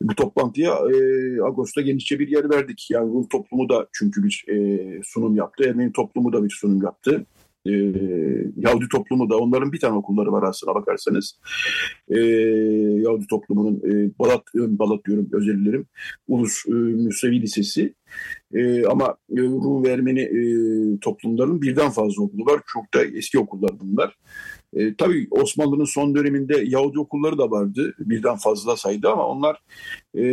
[0.02, 0.98] bu toplantıya e,
[1.42, 2.88] Ağustos'ta genişçe bir yer verdik.
[2.92, 5.64] Yani Rum toplumu da çünkü bir e, sunum yaptı.
[5.64, 7.26] Ermeni toplumu da bir sunum yaptı
[7.68, 7.74] e,
[8.58, 11.40] Yahudi toplumu da onların bir tane okulları var aslına bakarsanız.
[12.10, 12.20] E,
[13.00, 15.58] Yahudi toplumunun e, Balat, Balat diyorum özür.
[16.28, 17.94] Ulus e, Müsevi Lisesi.
[18.54, 20.42] E, ama e, Rum ve Ermeni e,
[21.00, 22.62] toplumlarının birden fazla okulu var.
[22.68, 24.18] Çok da eski okullar bunlar.
[24.78, 27.94] E, tabii Osmanlı'nın son döneminde Yahudi okulları da vardı.
[28.00, 29.62] Birden fazla sayıda ama onlar
[30.16, 30.24] e,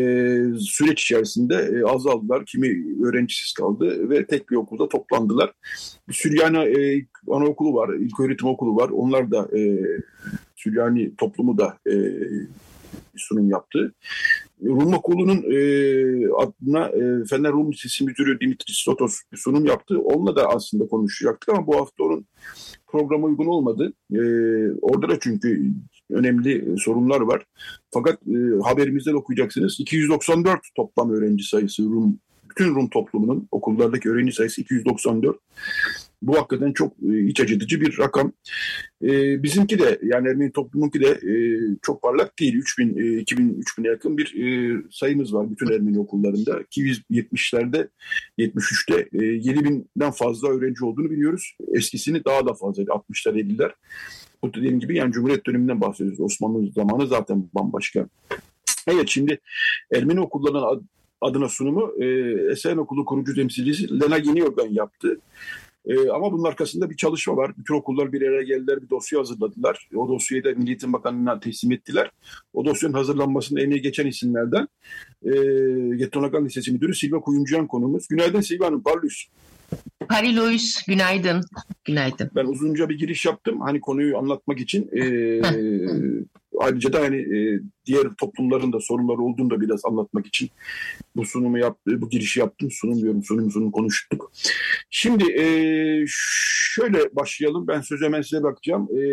[0.58, 2.46] süreç içerisinde e, azaldılar.
[2.46, 5.52] Kimi öğrencisiz kaldı ve tek bir okulda toplandılar.
[6.10, 8.88] Süryani e, anaokulu var, ilköğretim okulu var.
[8.88, 9.78] Onlar da e,
[10.56, 11.94] Süryani toplumu da e,
[13.16, 13.94] sunum yaptı.
[14.64, 15.58] Rum Okulu'nun e,
[16.32, 19.98] adına e, Fener Rum Lisesi Müdürü Dimitris Sotos sunum yaptı.
[19.98, 22.26] Onunla da aslında konuşacaktık ama bu hafta onun
[22.94, 23.92] programa uygun olmadı.
[24.12, 24.20] E,
[24.82, 25.72] orada da çünkü
[26.10, 27.44] önemli sorunlar var.
[27.94, 29.80] Fakat e, haberimizden okuyacaksınız.
[29.80, 32.18] 294 toplam öğrenci sayısı Rum
[32.50, 35.36] bütün Rum toplumunun okullardaki öğrenci sayısı 294.
[36.26, 38.32] Bu hakikaten çok e, iç acıtıcı bir rakam.
[39.02, 41.34] E, bizimki de yani Ermeni toplumunki de e,
[41.82, 42.54] çok parlak değil.
[42.54, 44.34] 3000, e, 2000, 3000'e yakın bir
[44.90, 46.60] sayımız var bütün Ermeni okullarında.
[46.60, 47.88] 270'lerde,
[48.38, 51.56] 73'te e, 7000'den fazla öğrenci olduğunu biliyoruz.
[51.74, 53.70] Eskisini daha da fazlaydı 60'lar 50'ler.
[54.44, 56.20] Bu dediğim gibi yani Cumhuriyet döneminden bahsediyoruz.
[56.20, 58.08] Osmanlı zamanı zaten bambaşka.
[58.86, 59.40] Evet şimdi
[59.94, 60.88] Ermeni okullarının
[61.20, 62.06] adına sunumu e,
[62.52, 65.20] Esen Okulu kurucu temsilcisi Lena Yeniyorgan yaptı.
[65.86, 67.52] E, ama bunun arkasında bir çalışma var.
[67.58, 69.88] Bütün okullar bir araya geldiler, bir dosya hazırladılar.
[69.94, 72.10] O dosyayı da Milli Eğitim Bakanlığı'na teslim ettiler.
[72.52, 74.68] O dosyanın hazırlanmasının emeği geçen isimlerden
[75.22, 75.30] e,
[75.96, 78.08] Getonakan Lisesi Müdürü Silva Kuyumcuyan konumuz.
[78.08, 79.24] Günaydın Silva Hanım, parlıyız.
[80.08, 81.40] Pari Louis, günaydın.
[81.84, 82.30] Günaydın.
[82.34, 83.60] Ben uzunca bir giriş yaptım.
[83.60, 84.90] Hani konuyu anlatmak için.
[84.92, 85.02] E,
[86.60, 90.50] ayrıca da hani e, diğer toplumların da sorunları olduğunu da biraz anlatmak için
[91.16, 92.70] bu sunumu yaptım, bu girişi yaptım.
[92.70, 94.32] Sunum diyorum, sunum sunum konuştuk.
[94.90, 95.44] Şimdi e,
[96.08, 97.66] şöyle başlayalım.
[97.68, 98.88] Ben söz hemen size bakacağım.
[98.98, 99.04] E,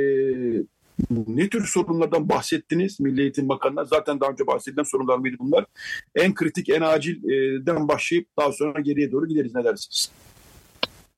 [1.27, 3.85] ne tür sorunlardan bahsettiniz Milli Eğitim Bakanı'na?
[3.85, 5.65] Zaten daha önce bahsedilen sorunlar mıydı bunlar?
[6.15, 9.55] En kritik, en acilden başlayıp daha sonra geriye doğru gideriz.
[9.55, 10.11] Ne dersiniz?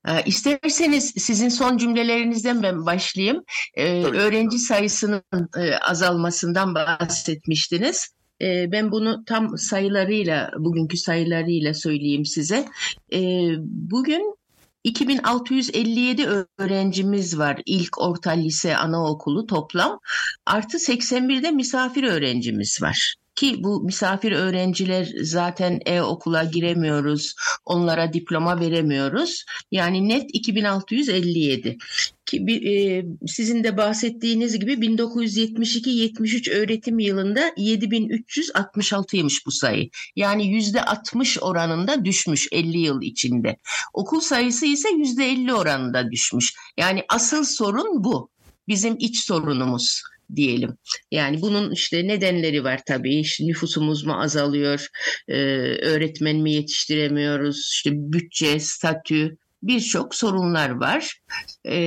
[0.08, 3.43] Ee, isterseniz sizin son cümlelerinizden ben başlayayım.
[3.76, 5.24] Ee, öğrenci sayısının
[5.58, 8.10] e, azalmasından bahsetmiştiniz.
[8.41, 12.66] Ee, ben bunu tam sayılarıyla, bugünkü sayılarıyla söyleyeyim size.
[13.14, 14.36] Ee, bugün
[14.84, 19.99] 2657 öğrencimiz var ilk orta lise anaokulu toplam.
[20.45, 23.16] Artı 81'de misafir öğrencimiz var.
[23.36, 29.46] Ki bu misafir öğrenciler zaten e-okula giremiyoruz, onlara diploma veremiyoruz.
[29.72, 31.78] Yani net 2657
[32.26, 39.90] ki e, sizin de bahsettiğiniz gibi 1972-73 öğretim yılında 7366'ymış bu sayı.
[40.16, 43.58] Yani %60 oranında düşmüş 50 yıl içinde.
[43.94, 46.54] Okul sayısı ise %50 oranında düşmüş.
[46.78, 48.30] Yani asıl sorun bu.
[48.68, 50.02] Bizim iç sorunumuz
[50.36, 50.78] diyelim.
[51.12, 53.20] Yani bunun işte nedenleri var tabii.
[53.20, 54.88] İşte nüfusumuz mu azalıyor,
[55.28, 55.36] ee,
[55.82, 61.22] öğretmen mi yetiştiremiyoruz, işte bütçe, statü, birçok sorunlar var.
[61.66, 61.78] E,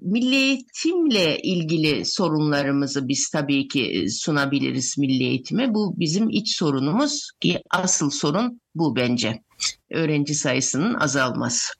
[0.00, 5.74] milli eğitimle ilgili sorunlarımızı biz tabii ki sunabiliriz milli eğitime.
[5.74, 9.42] Bu bizim iç sorunumuz ki asıl sorun bu bence.
[9.90, 11.72] Öğrenci sayısının azalması.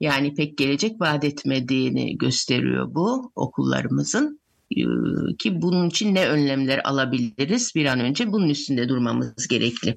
[0.00, 4.40] Yani pek gelecek vaat etmediğini gösteriyor bu okullarımızın.
[4.76, 9.94] Ee, ki bunun için ne önlemler alabiliriz bir an önce bunun üstünde durmamız gerekli.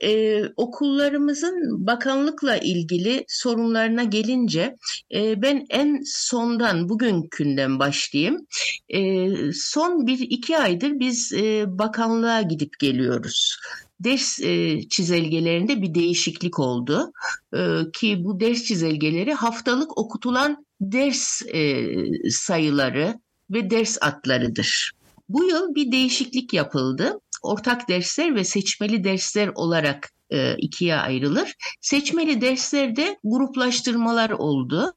[0.00, 4.76] Ee, okullarımızın bakanlıkla ilgili sorunlarına gelince
[5.14, 8.46] e, ben en sondan bugünkünden başlayayım.
[8.88, 13.56] E, son bir iki aydır biz e, bakanlığa gidip geliyoruz
[14.00, 17.12] ders e, çizelgelerinde bir değişiklik oldu
[17.54, 17.58] e,
[17.92, 21.86] ki bu ders çizelgeleri haftalık okutulan ders e,
[22.30, 23.20] sayıları
[23.50, 24.92] ve ders atlarıdır.
[25.28, 27.20] Bu yıl bir değişiklik yapıldı.
[27.42, 31.54] Ortak dersler ve seçmeli dersler olarak e, ikiye ayrılır.
[31.80, 34.94] Seçmeli derslerde gruplaştırmalar oldu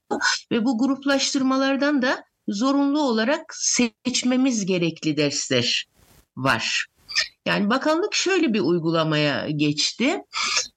[0.52, 5.86] ve bu gruplaştırmalardan da zorunlu olarak seçmemiz gerekli dersler
[6.38, 6.86] var.
[7.46, 10.18] Yani bakanlık şöyle bir uygulamaya geçti.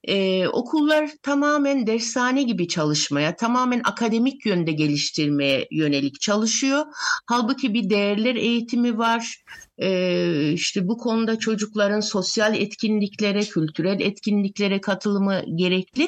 [0.05, 6.85] Ee, okullar tamamen dershane gibi çalışmaya, tamamen akademik yönde geliştirmeye yönelik çalışıyor.
[7.27, 9.43] Halbuki bir değerler eğitimi var.
[9.79, 16.05] Ee, işte bu konuda çocukların sosyal etkinliklere, kültürel etkinliklere katılımı gerekli.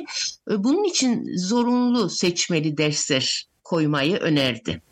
[0.50, 4.82] Ee, bunun için zorunlu seçmeli dersler koymayı önerdi.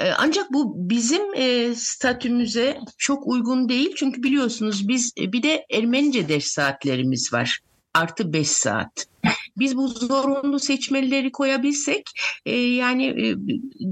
[0.00, 3.94] Ee, ancak bu bizim e, statümüze çok uygun değil.
[3.96, 7.60] Çünkü biliyorsunuz biz e, bir de Ermenice ders saatlerimiz var.
[7.94, 9.06] Artı 5 saat.
[9.58, 12.10] Biz bu zorunlu seçmelileri koyabilsek
[12.46, 13.34] e, yani e,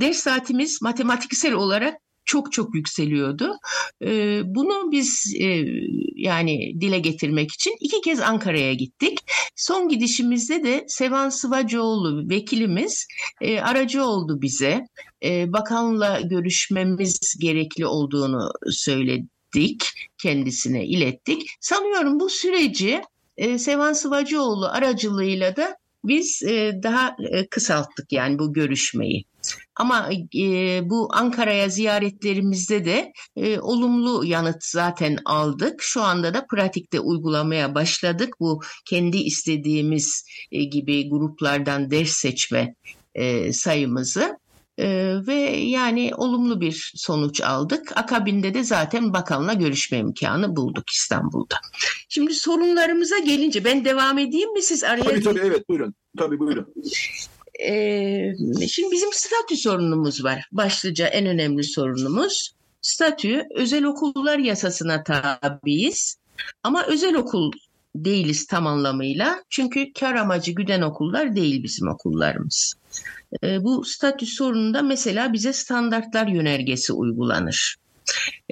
[0.01, 1.95] ders saatimiz matematiksel olarak
[2.25, 3.57] çok çok yükseliyordu.
[4.45, 5.35] Bunu biz
[6.17, 9.19] yani dile getirmek için iki kez Ankara'ya gittik.
[9.57, 13.07] Son gidişimizde de Sevan Sıvacıoğlu vekilimiz
[13.63, 14.87] aracı oldu bize.
[15.25, 19.85] Bakanla görüşmemiz gerekli olduğunu söyledik,
[20.23, 21.43] kendisine ilettik.
[21.61, 23.03] Sanıyorum bu süreci
[23.59, 26.43] Sevan Sıvacıoğlu aracılığıyla da biz
[26.83, 27.17] daha
[27.51, 29.25] kısalttık yani bu görüşmeyi.
[29.77, 35.83] Ama e, bu Ankara'ya ziyaretlerimizde de e, olumlu yanıt zaten aldık.
[35.83, 38.35] Şu anda da pratikte uygulamaya başladık.
[38.41, 42.75] Bu kendi istediğimiz e, gibi gruplardan ders seçme
[43.15, 44.42] e, sayımızı.
[44.79, 47.93] Ee, ve yani olumlu bir sonuç aldık.
[47.97, 51.57] Akabinde de zaten bakanla görüşme imkanı bulduk İstanbul'da.
[52.09, 55.05] Şimdi sorunlarımıza gelince ben devam edeyim mi siz araya?
[55.05, 55.95] Tabii tabii evet buyurun.
[56.19, 56.75] Tabii buyurun.
[57.61, 58.33] Ee,
[58.69, 60.49] şimdi bizim statü sorunumuz var.
[60.53, 62.55] Başlıca en önemli sorunumuz.
[62.83, 66.17] Statü özel okullar yasasına tabiiz.
[66.63, 67.53] Ama özel okul
[67.95, 69.45] değiliz tam anlamıyla.
[69.51, 72.75] Çünkü kar amacı güden okullar değil bizim okullarımız.
[73.45, 77.77] Ee, bu statü sorununda mesela bize standartlar yönergesi uygulanır.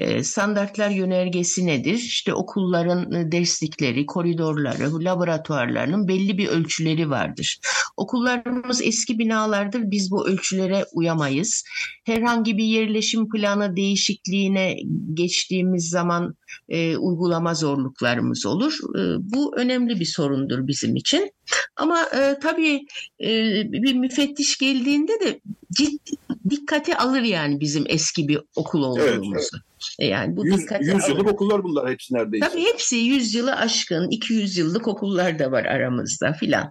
[0.00, 1.94] E, standartlar yönergesi nedir?
[1.94, 7.60] İşte okulların e, derslikleri, koridorları, laboratuvarlarının belli bir ölçüleri vardır.
[7.96, 9.90] Okullarımız eski binalardır.
[9.90, 11.64] Biz bu ölçülere uyamayız.
[12.04, 14.76] Herhangi bir yerleşim planı değişikliğine
[15.14, 16.34] geçtiğimiz zaman
[16.68, 18.78] e, uygulama zorluklarımız olur.
[18.98, 21.30] E, bu önemli bir sorundur bizim için.
[21.76, 22.86] Ama e, tabii
[23.20, 23.28] e,
[23.72, 25.40] bir müfettiş geldiğinde de
[25.72, 26.10] ciddi
[26.50, 29.10] dikkate alır yani bizim eski bir okul olduğumuzu.
[29.10, 29.69] Evet, evet.
[29.98, 32.48] E, yani bu 100, 100 yıllık okullar bunlar hepsi neredeyse.
[32.48, 36.70] Tabii hepsi 100 yılı aşkın, 200 yıllık okullar da var aramızda filan.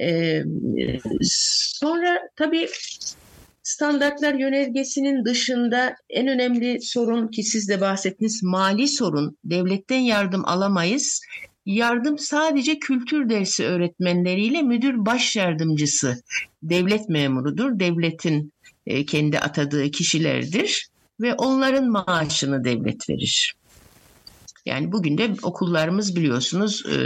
[0.00, 0.42] Ee,
[1.22, 2.68] sonra tabii
[3.62, 9.36] standartlar yönergesinin dışında en önemli sorun ki siz de bahsettiniz mali sorun.
[9.44, 11.20] Devletten yardım alamayız.
[11.66, 16.22] Yardım sadece kültür dersi öğretmenleriyle müdür baş yardımcısı
[16.62, 17.80] devlet memurudur.
[17.80, 18.52] Devletin
[18.86, 20.89] e, kendi atadığı kişilerdir
[21.20, 23.54] ve onların maaşını devlet verir.
[24.66, 26.96] Yani bugün de okullarımız biliyorsunuz e,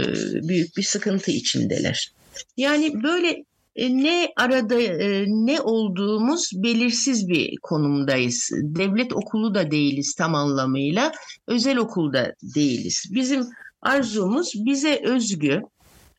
[0.47, 2.11] büyük bir sıkıntı içindeler.
[2.57, 3.43] Yani böyle
[3.75, 8.49] e, ne arada e, ne olduğumuz belirsiz bir konumdayız.
[8.53, 11.11] Devlet okulu da değiliz tam anlamıyla,
[11.47, 13.03] özel okulda değiliz.
[13.11, 13.45] Bizim
[13.81, 15.61] arzumuz bize özgü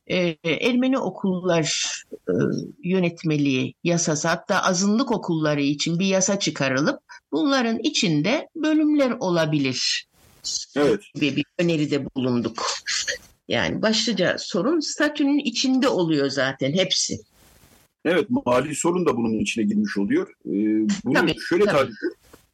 [0.07, 1.87] e, Ermeni okullar
[2.29, 2.33] e,
[2.83, 7.01] yönetmeliği yasası hatta azınlık okulları için bir yasa çıkarılıp
[7.33, 10.07] bunların içinde bölümler olabilir.
[10.77, 11.01] Evet.
[11.15, 12.67] Gibi bir öneride bulunduk.
[13.49, 17.19] Yani başlıca sorun statünün içinde oluyor zaten hepsi.
[18.05, 20.29] Evet mali sorun da bunun içine girmiş oluyor.
[20.47, 20.51] Ee,
[21.05, 21.77] bunu Tabii, şöyle tabii.
[21.77, 21.95] tarif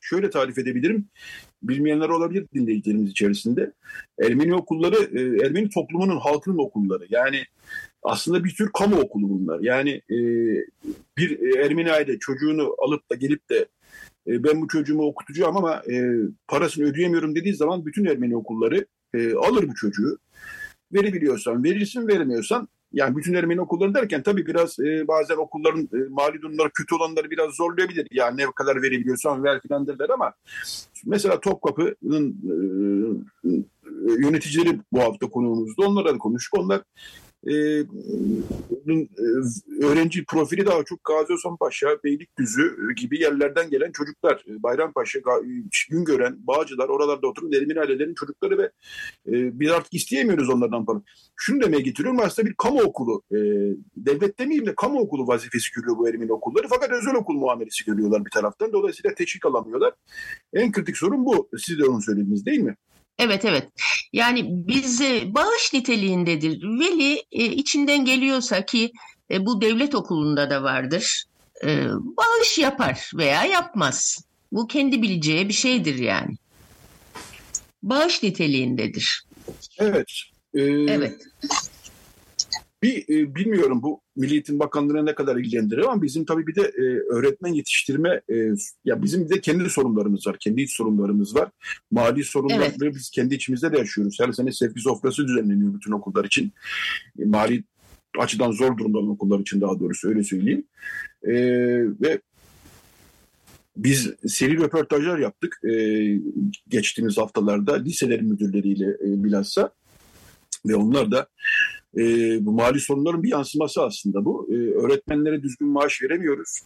[0.00, 1.08] şöyle tarif edebilirim.
[1.62, 3.72] Bilmeyenler olabilir dinleyicilerimiz içerisinde.
[4.22, 7.06] Ermeni okulları e, Ermeni toplumunun halkının okulları.
[7.10, 7.44] Yani
[8.02, 9.60] aslında bir tür kamu okulu bunlar.
[9.60, 10.16] Yani e,
[11.18, 13.68] bir Ermeni aile çocuğunu alıp da gelip de
[14.26, 16.12] e, ben bu çocuğumu okutacağım ama e,
[16.48, 20.18] parasını ödeyemiyorum dediği zaman bütün Ermeni okulları e, alır bu çocuğu.
[20.92, 26.42] Verebiliyorsan verirsin, veremiyorsan yani bütün Ermeni okulları derken tabii biraz e, bazen okulların e, mali
[26.42, 28.08] durumları kötü olanları biraz zorlayabilir.
[28.10, 30.32] Yani ne kadar verebiliyorsan ver filan derler ama
[31.06, 32.36] mesela Topkapı'nın
[33.44, 33.48] e,
[34.26, 35.86] yöneticileri bu hafta konuğumuzda.
[35.86, 36.60] Onlarla da konuştuk.
[36.60, 36.82] Onlar
[37.46, 37.52] e,
[38.86, 41.58] bunun, e, öğrenci profili daha çok Gazi Osman
[42.04, 44.44] Beylikdüzü gibi yerlerden gelen çocuklar.
[44.48, 45.18] E, Bayrampaşa,
[45.90, 48.64] Güngören, Bağcılar, oralarda oturan Ermeni ailelerin çocukları ve
[49.26, 51.02] e, biz artık isteyemiyoruz onlardan para.
[51.36, 53.36] Şunu demeye getiriyorum aslında bir kamu okulu, e,
[53.96, 56.66] devlet demeyeyim de kamu okulu vazifesi görüyor bu Ermeni okulları.
[56.68, 58.72] Fakat özel okul muamelesi görüyorlar bir taraftan.
[58.72, 59.92] Dolayısıyla teşvik alamıyorlar.
[60.52, 61.48] En kritik sorun bu.
[61.58, 62.76] Siz de onu söylediniz değil mi?
[63.22, 63.68] Evet evet.
[64.12, 66.62] Yani biz e, bağış niteliğindedir.
[66.62, 68.92] Veli e, içinden geliyorsa ki
[69.30, 71.24] e, bu devlet okulunda da vardır.
[71.64, 74.24] e, bağış yapar veya yapmaz.
[74.52, 76.36] Bu kendi bileceği bir şeydir yani.
[77.82, 79.24] Bağış niteliğindedir.
[79.78, 80.12] Evet.
[80.54, 81.22] E, Evet.
[82.82, 86.62] Bir e, bilmiyorum bu Milli Eğitim Bakanlığı'na ne kadar ilgilendirir ama bizim tabii bir de
[86.62, 86.82] e,
[87.14, 88.34] öğretmen yetiştirme e,
[88.84, 90.36] ya bizim bir de kendi sorunlarımız var.
[90.40, 91.50] Kendi iç sorunlarımız var.
[91.90, 92.94] Mali sorunları Evet.
[92.94, 94.16] biz kendi içimizde de yaşıyoruz.
[94.20, 96.52] Her sene sevgi sofrası düzenleniyor bütün okullar için.
[97.18, 97.64] E, mali
[98.18, 100.64] açıdan zor durumda olan okullar için daha doğrusu öyle söyleyeyim.
[101.22, 101.32] E,
[102.00, 102.20] ve
[103.76, 105.74] biz seri röportajlar yaptık e,
[106.68, 109.70] geçtiğimiz haftalarda liselerin müdürleriyle e, bilhassa
[110.66, 111.28] ve onlar da
[111.98, 112.02] e,
[112.46, 114.48] bu mali sorunların bir yansıması aslında bu.
[114.50, 116.60] E, öğretmenlere düzgün maaş veremiyoruz.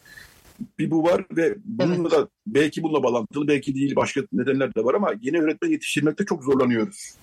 [0.78, 4.94] Bir bu var ve bununla da belki bununla bağlantılı belki değil başka nedenler de var
[4.94, 7.14] ama yeni öğretmen yetiştirmekte çok zorlanıyoruz.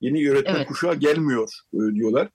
[0.00, 0.66] Yeni öğretmen Evet.
[0.66, 2.28] kuşağı gelmiyor e, diyorlar.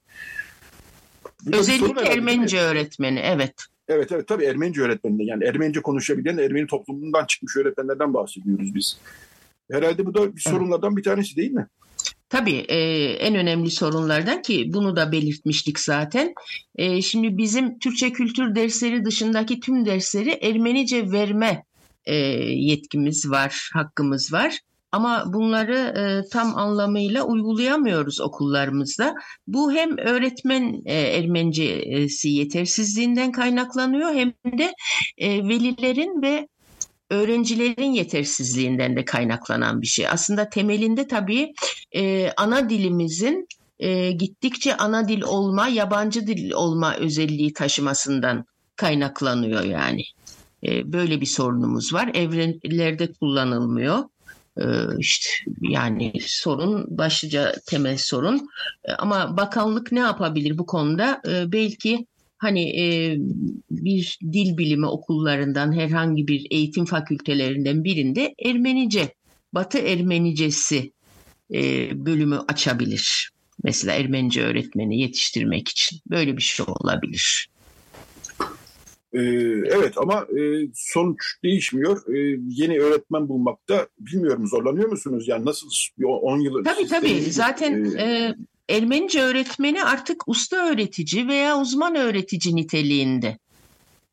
[1.45, 2.13] Bu da bir sorun Özellikle?
[2.13, 3.19] Ermenice öğretmeni.
[3.19, 3.53] Evet.
[3.87, 8.99] Evet evet tabii Ermenice öğretmeninde yani Ermenice konuşabilen Ermeni toplumundan çıkmış öğretmenlerden bahsediyoruz biz.
[9.71, 11.67] Herhalde bu da bir sorunlardan bir tanesi değil mi?
[12.29, 12.77] Tabii e,
[13.13, 16.33] en önemli sorunlardan ki bunu da belirtmiştik zaten.
[16.75, 21.63] E, şimdi bizim Türkçe kültür dersleri dışındaki tüm dersleri Ermenice verme
[22.05, 24.59] e, yetkimiz var, hakkımız var.
[24.91, 29.15] Ama bunları e, tam anlamıyla uygulayamıyoruz okullarımızda.
[29.47, 34.73] Bu hem öğretmen e, Ermenicesi yetersizliğinden kaynaklanıyor hem de
[35.17, 36.47] e, velilerin ve
[37.09, 40.07] öğrencilerin yetersizliğinden de kaynaklanan bir şey.
[40.07, 41.53] Aslında temelinde tabii
[41.95, 43.47] e, ana dilimizin
[43.79, 48.45] e, gittikçe ana dil olma, yabancı dil olma özelliği taşımasından
[48.75, 50.03] kaynaklanıyor yani.
[50.63, 52.11] E, böyle bir sorunumuz var.
[52.13, 54.03] Evrenlerde kullanılmıyor.
[54.57, 54.63] E,
[54.99, 55.29] işte
[55.61, 58.49] yani sorun başlıca temel sorun.
[58.83, 61.21] E, ama bakanlık ne yapabilir bu konuda?
[61.27, 62.05] E, belki
[62.37, 63.17] hani e,
[63.71, 69.13] bir dil bilimi okullarından herhangi bir eğitim fakültelerinden birinde Ermenice,
[69.53, 70.91] Batı Ermenicesi
[71.53, 73.31] e, bölümü açabilir.
[73.63, 77.49] Mesela Ermenice öğretmeni yetiştirmek için böyle bir şey olabilir.
[79.13, 79.19] Ee,
[79.71, 82.01] evet ama e, sonuç değişmiyor.
[82.47, 85.27] Yeni öğretmen bulmakta bilmiyorum zorlanıyor musunuz?
[85.27, 85.67] Yani nasıl
[85.99, 86.63] bir 10 yıl...
[86.63, 88.35] Tabii tabii zaten e,
[88.69, 93.37] Ermenice öğretmeni artık usta öğretici veya uzman öğretici niteliğinde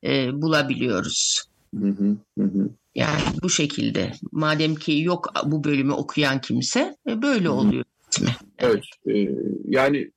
[0.05, 1.45] e, bulabiliyoruz.
[1.81, 2.69] hı hı, hı hı.
[2.95, 4.13] Yani bu şekilde.
[4.33, 7.85] Madem ki yok bu bölümü okuyan kimse e, böyle oluyor.
[8.13, 8.37] ismi.
[8.59, 8.85] Evet.
[9.07, 9.29] e,
[9.69, 10.11] yani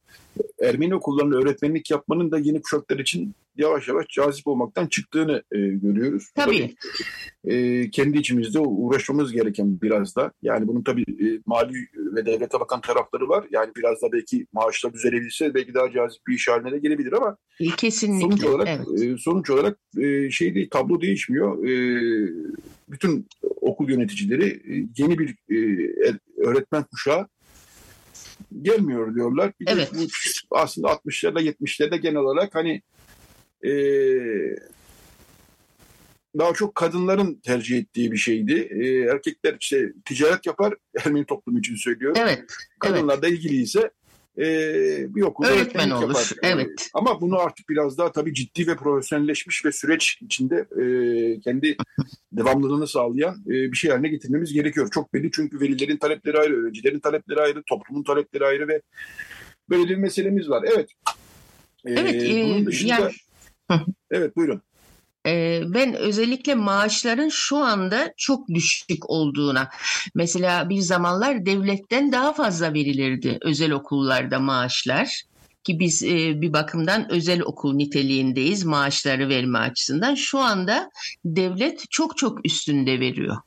[0.62, 6.32] Ermeni okullarında öğretmenlik yapmanın da yeni kuşaklar için yavaş yavaş cazip olmaktan çıktığını e, görüyoruz.
[6.36, 6.76] Tabii.
[7.46, 10.32] e, kendi içimizde uğraşmamız gereken biraz da.
[10.42, 11.74] Yani bunun tabii e, mali
[12.16, 13.46] ve devlete bakan tarafları var.
[13.52, 17.38] Yani biraz da belki maaşlar düzelebilse belki daha cazip bir iş haline de gelebilir ama
[17.60, 18.22] E, Kesinlikle.
[18.22, 19.02] sonuç olarak evet.
[19.02, 21.66] e, sonuç olarak e, şey değil tablo değişmiyor.
[21.68, 21.74] E,
[22.90, 23.28] bütün
[23.62, 25.58] okul yöneticileri e, yeni bir e,
[26.38, 27.28] öğretmen kuşağı
[28.62, 29.52] gelmiyor diyorlar.
[29.60, 29.92] Bir Evet.
[29.94, 30.08] bu
[30.58, 32.82] aslında 60'larda 70'lerde genel olarak hani
[33.68, 33.74] e,
[36.38, 38.70] daha çok kadınların tercih ettiği bir şeydi.
[38.72, 40.74] E, erkekler işte ticaret yapar,
[41.06, 42.22] Ermeni toplumu için söylüyorum.
[42.22, 42.44] Evet.
[42.80, 43.24] Kadınlar evet.
[43.24, 43.92] da ilgiliyse
[44.38, 44.46] e,
[45.16, 46.08] bir okulda öğretmen olur.
[46.08, 46.32] Yapar.
[46.44, 46.90] Evet.
[46.94, 50.86] Ama bunu artık biraz daha tabii ciddi ve profesyonelleşmiş ve süreç içinde e,
[51.40, 51.78] kendi
[52.32, 54.90] devamlılığını sağlayan e, bir şey haline getirmemiz gerekiyor.
[54.92, 58.82] Çok belli çünkü velilerin talepleri ayrı, öğrencilerin talepleri ayrı, toplumun talepleri ayrı ve
[59.70, 60.66] böyle bir meselemiz var.
[60.74, 60.90] Evet.
[61.86, 62.24] E, evet.
[62.30, 63.12] bunun dışında, yani...
[64.12, 64.62] evet buyurun
[65.74, 69.70] ben özellikle maaşların şu anda çok düşük olduğuna
[70.16, 75.24] mesela bir zamanlar devletten daha fazla verilirdi özel okullarda maaşlar
[75.68, 76.04] ki biz
[76.42, 80.90] bir bakımdan özel okul niteliğindeyiz maaşları verme açısından şu anda
[81.26, 83.38] devlet çok çok üstünde veriyor.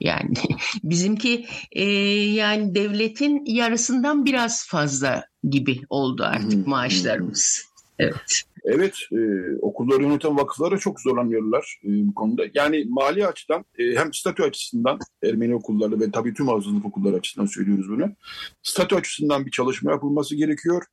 [0.00, 0.34] Yani
[0.82, 7.64] bizimki e, yani devletin yarısından biraz fazla gibi oldu artık maaşlarımız.
[7.98, 8.42] Evet.
[8.64, 9.18] Evet, e,
[9.60, 12.42] okulları yöneten vakıflara çok zorlanıyorlar e, bu konuda.
[12.54, 17.46] Yani mali açıdan e, hem statü açısından Ermeni okulları ve tabii tüm azınlık okulları açısından
[17.46, 18.14] söylüyoruz bunu.
[18.62, 20.84] Statü açısından bir çalışma yapılması gerekiyor.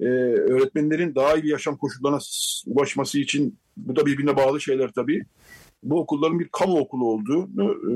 [0.00, 2.18] E, öğretmenlerin daha iyi yaşam koşullarına
[2.66, 5.24] ulaşması için bu da birbirine bağlı şeyler tabii
[5.84, 7.92] bu okulların bir kamu okulu olduğunu e,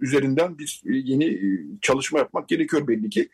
[0.00, 3.28] üzerinden bir yeni e, çalışma yapmak gerekiyor belli ki.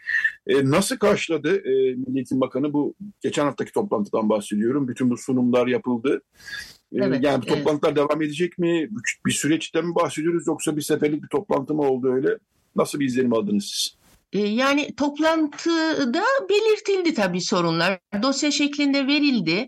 [0.46, 4.88] E, nasıl karşıladı e, Milli Eğitim Bakanı bu geçen haftaki toplantıdan bahsediyorum.
[4.88, 6.22] Bütün bu sunumlar yapıldı.
[6.92, 7.96] E, evet, yani bu toplantılar evet.
[7.96, 8.88] devam edecek mi?
[9.26, 12.38] Bir süreçten mi bahsediyoruz yoksa bir seferlik bir toplantı mı oldu öyle?
[12.76, 14.00] Nasıl bir izlenim aldınız siz?
[14.32, 17.98] Yani toplantıda belirtildi tabii sorunlar.
[18.22, 19.66] Dosya şeklinde verildi.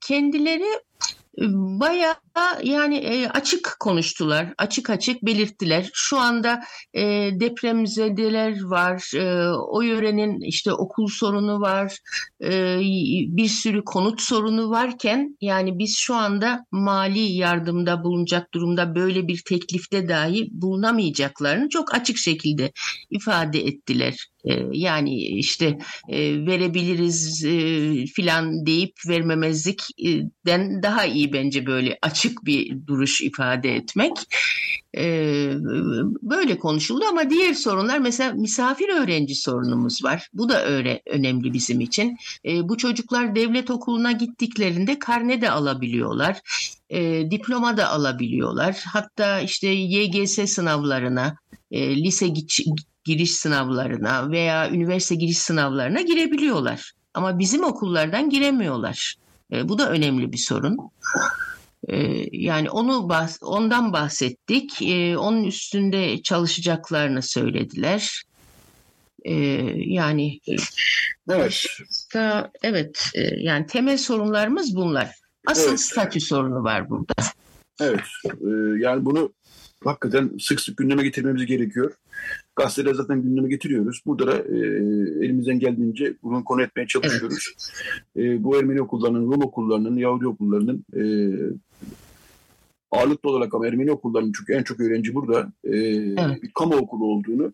[0.00, 0.80] Kendileri
[1.80, 2.14] bayağı
[2.62, 5.90] yani e, açık konuştular, açık açık belirttiler.
[5.94, 6.60] Şu anda
[6.94, 7.02] e,
[7.40, 11.98] depremzedeler var, e, o yörenin işte okul sorunu var,
[12.44, 12.78] e,
[13.36, 19.42] bir sürü konut sorunu varken yani biz şu anda mali yardımda bulunacak durumda böyle bir
[19.48, 22.72] teklifte dahi bulunamayacaklarını çok açık şekilde
[23.10, 24.28] ifade ettiler.
[24.72, 25.78] Yani işte
[26.46, 27.44] verebiliriz
[28.14, 34.12] filan deyip vermemezlikten daha iyi bence böyle açık bir duruş ifade etmek.
[36.22, 40.28] Böyle konuşuldu ama diğer sorunlar mesela misafir öğrenci sorunumuz var.
[40.32, 42.16] Bu da öyle önemli bizim için.
[42.44, 46.40] Bu çocuklar devlet okuluna gittiklerinde karne de alabiliyorlar.
[47.30, 48.84] Diploma da alabiliyorlar.
[48.92, 51.36] Hatta işte YGS sınavlarına,
[51.72, 52.28] lise
[53.04, 56.92] giriş sınavlarına veya üniversite giriş sınavlarına girebiliyorlar.
[57.14, 59.14] Ama bizim okullardan giremiyorlar.
[59.52, 60.76] E, bu da önemli bir sorun.
[61.88, 64.82] E, yani onu bahs ondan bahsettik.
[64.82, 68.22] E, onun üstünde çalışacaklarını söylediler.
[69.24, 69.34] E,
[69.76, 70.40] yani
[71.28, 71.66] evet.
[72.14, 75.10] Da, evet e, yani temel sorunlarımız bunlar.
[75.46, 75.80] Asıl evet.
[75.80, 77.14] statü sorunu var burada.
[77.80, 78.00] Evet.
[78.78, 79.32] Yani bunu
[79.84, 81.94] hakikaten sık sık gündeme getirmemiz gerekiyor.
[82.56, 84.02] Gazeteler zaten gündeme getiriyoruz.
[84.06, 84.58] Burada da e,
[85.24, 87.54] elimizden geldiğince bunu konu etmeye çalışıyoruz.
[88.16, 88.40] Evet.
[88.40, 91.04] E, bu Ermeni okullarının, Rum okullarının, Yahudi okullarının e,
[92.90, 96.42] ağırlıklı olarak ama Ermeni okullarının çünkü en çok öğrenci burada e, evet.
[96.42, 97.52] bir kamu okulu olduğunu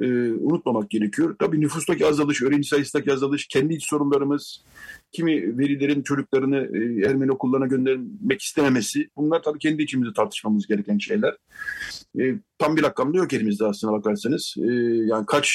[0.00, 1.36] e, unutmamak gerekiyor.
[1.38, 4.64] Tabii nüfustaki azalış, öğrenci sayısındaki azalış, kendi iç sorunlarımız,
[5.12, 11.36] kimi velilerin çocuklarını e, Ermeni okullarına göndermek istememesi bunlar tabii kendi içimizde tartışmamız gereken şeyler.
[12.20, 14.54] E, tam bir rakam da yok elimizde aslına bakarsanız.
[14.58, 14.70] E,
[15.06, 15.50] yani kaç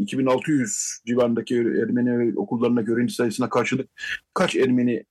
[0.00, 3.88] 2600 civarındaki Ermeni okullarındaki öğrenci sayısına karşılık
[4.34, 5.04] kaç Ermeni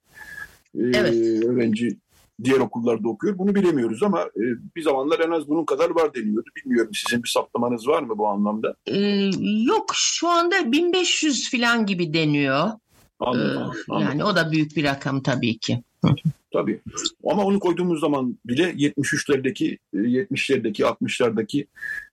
[0.75, 1.45] e, evet.
[1.45, 1.97] öğrenci
[2.43, 3.37] diğer okullarda okuyor.
[3.37, 4.43] Bunu bilemiyoruz ama e,
[4.75, 6.49] bir zamanlar en az bunun kadar var deniyordu.
[6.55, 8.75] Bilmiyorum sizin bir saptamanız var mı bu anlamda?
[8.87, 9.29] Ee,
[9.65, 12.71] yok şu anda 1500 falan gibi deniyor.
[13.19, 14.09] Anladım, ee, anladım.
[14.09, 15.83] Yani o da büyük bir rakam tabii ki.
[16.53, 16.81] Tabii.
[17.23, 21.65] Ama onu koyduğumuz zaman bile 73'lerdeki, 70'lerdeki, 60'lardaki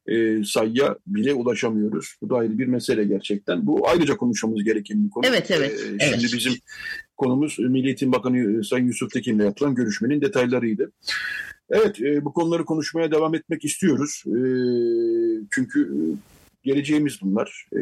[0.08, 2.14] e, sayıya bile ulaşamıyoruz.
[2.22, 3.66] Bu da ayrı bir mesele gerçekten.
[3.66, 5.26] Bu ayrıca konuşmamız gereken bir konu.
[5.26, 5.72] Evet, evet.
[5.72, 6.32] E, şimdi evet.
[6.34, 6.52] bizim
[7.16, 10.92] konumuz Milli Eğitim Bakanı Sayın Yusuf Tekin'le yapılan görüşmenin detaylarıydı.
[11.70, 14.22] Evet, e, bu konuları konuşmaya devam etmek istiyoruz.
[14.26, 14.38] E,
[15.50, 15.90] çünkü
[16.66, 17.66] geleceğimiz bunlar.
[17.76, 17.80] E,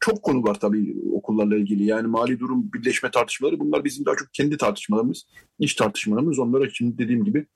[0.00, 1.84] çok konu var tabii okullarla ilgili.
[1.84, 5.26] Yani mali durum, birleşme tartışmaları bunlar bizim daha çok kendi tartışmalarımız,
[5.58, 6.38] iş tartışmalarımız.
[6.38, 7.46] Onlara şimdi dediğim gibi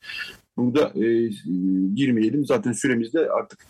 [0.57, 1.31] burada e,
[1.95, 2.47] girmeyelim.
[2.47, 3.67] Zaten süremizde artık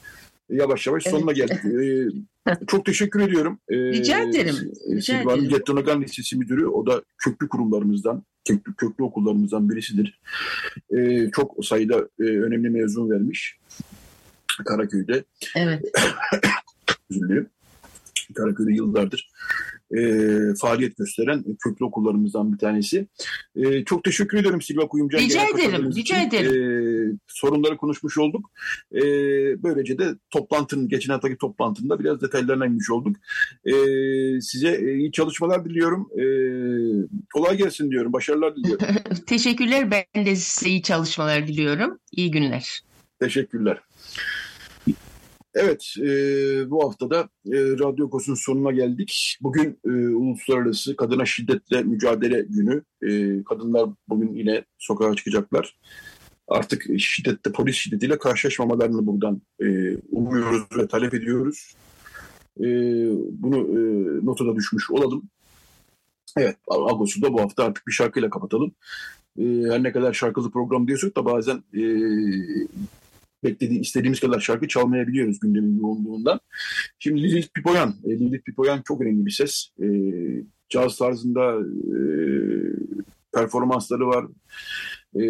[0.50, 1.16] yavaş yavaş evet.
[1.16, 1.58] sonuna geldik.
[2.46, 3.58] ee, çok teşekkür ediyorum.
[3.68, 4.54] Ee, Rica ederim.
[4.90, 5.50] Rica Silvan ederim.
[5.50, 6.66] Gettonagan Lisesi Müdürü.
[6.66, 10.20] O da köklü kurumlarımızdan, köklü, köklü okullarımızdan birisidir.
[10.96, 13.58] Ee, çok sayıda e, önemli mezun vermiş.
[14.64, 15.24] Karaköy'de.
[15.56, 15.84] Evet.
[17.10, 17.48] Üzülüyorum.
[18.34, 19.30] Karaköy'de yıllardır
[19.96, 20.00] e,
[20.60, 23.08] faaliyet gösteren köklü okullarımızdan bir tanesi.
[23.56, 25.18] E, çok teşekkür ederim Silva Kuyumcan.
[25.18, 26.52] Rica ederim, rica ederim.
[26.52, 28.50] E, sorunları konuşmuş olduk.
[28.92, 29.02] E,
[29.62, 33.16] böylece de toplantının, geçen haftaki toplantında biraz detaylarına inmiş olduk.
[33.64, 33.74] E,
[34.40, 36.08] size iyi çalışmalar diliyorum.
[36.20, 36.24] E,
[37.34, 38.86] kolay gelsin diyorum, başarılar diliyorum.
[39.26, 41.98] Teşekkürler, ben de size iyi çalışmalar diliyorum.
[42.12, 42.80] İyi günler.
[43.20, 43.80] Teşekkürler.
[45.54, 46.10] Evet, e,
[46.70, 49.38] bu haftada e, Radyo Kos'un sonuna geldik.
[49.40, 52.82] Bugün e, Uluslararası Kadına Şiddetle Mücadele Günü.
[53.02, 55.78] E, kadınlar bugün yine sokağa çıkacaklar.
[56.48, 61.74] Artık şiddette, polis şiddetiyle karşılaşmamalarını buradan e, umuyoruz ve talep ediyoruz.
[62.60, 62.66] E,
[63.30, 63.80] bunu e,
[64.26, 65.22] nota da düşmüş olalım.
[66.36, 68.74] Evet, Agos'u da bu hafta artık bir şarkıyla kapatalım.
[69.38, 71.82] E, her ne kadar şarkılı program diyorsak da bazen e,
[73.44, 76.40] beklediği, istediğimiz kadar şarkı çalmayabiliyoruz gündemin yoğunluğundan.
[76.98, 79.68] Şimdi Lilith Pipoyan, e, Lilith Pipoyan çok önemli bir ses.
[79.82, 79.88] E,
[80.68, 81.60] caz tarzında
[81.96, 81.98] e,
[83.34, 84.26] performansları var.
[85.16, 85.22] E,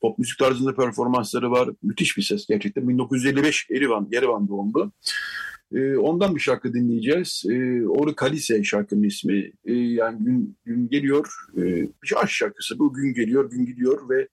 [0.00, 1.70] pop müzik tarzında performansları var.
[1.82, 2.88] Müthiş bir ses gerçekten.
[2.88, 4.92] 1955 Erivan, Yerevan doğumlu.
[5.74, 7.44] E, ondan bir şarkı dinleyeceğiz.
[7.50, 9.52] E, Oru Kalise şarkının ismi.
[9.64, 11.28] E, yani gün, gün geliyor.
[11.56, 11.62] E,
[12.02, 12.78] bir aşk şarkısı.
[12.78, 14.28] Bu gün geliyor, gün gidiyor ve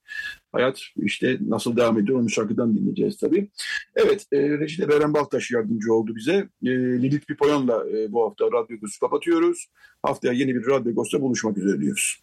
[0.52, 3.50] hayat işte nasıl devam ediyor onu şarkıdan dinleyeceğiz tabii.
[3.96, 6.48] Evet, e, Recide Beren Baltaş yardımcı oldu bize.
[6.64, 6.70] E,
[7.02, 9.66] Lilith Pipoyan'la e, bu hafta Radyo Gos'u kapatıyoruz.
[10.02, 12.22] Haftaya yeni bir Radyo Gos'ta buluşmak üzere diyoruz.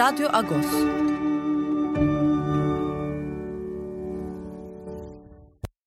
[0.00, 0.99] Radyo Agos.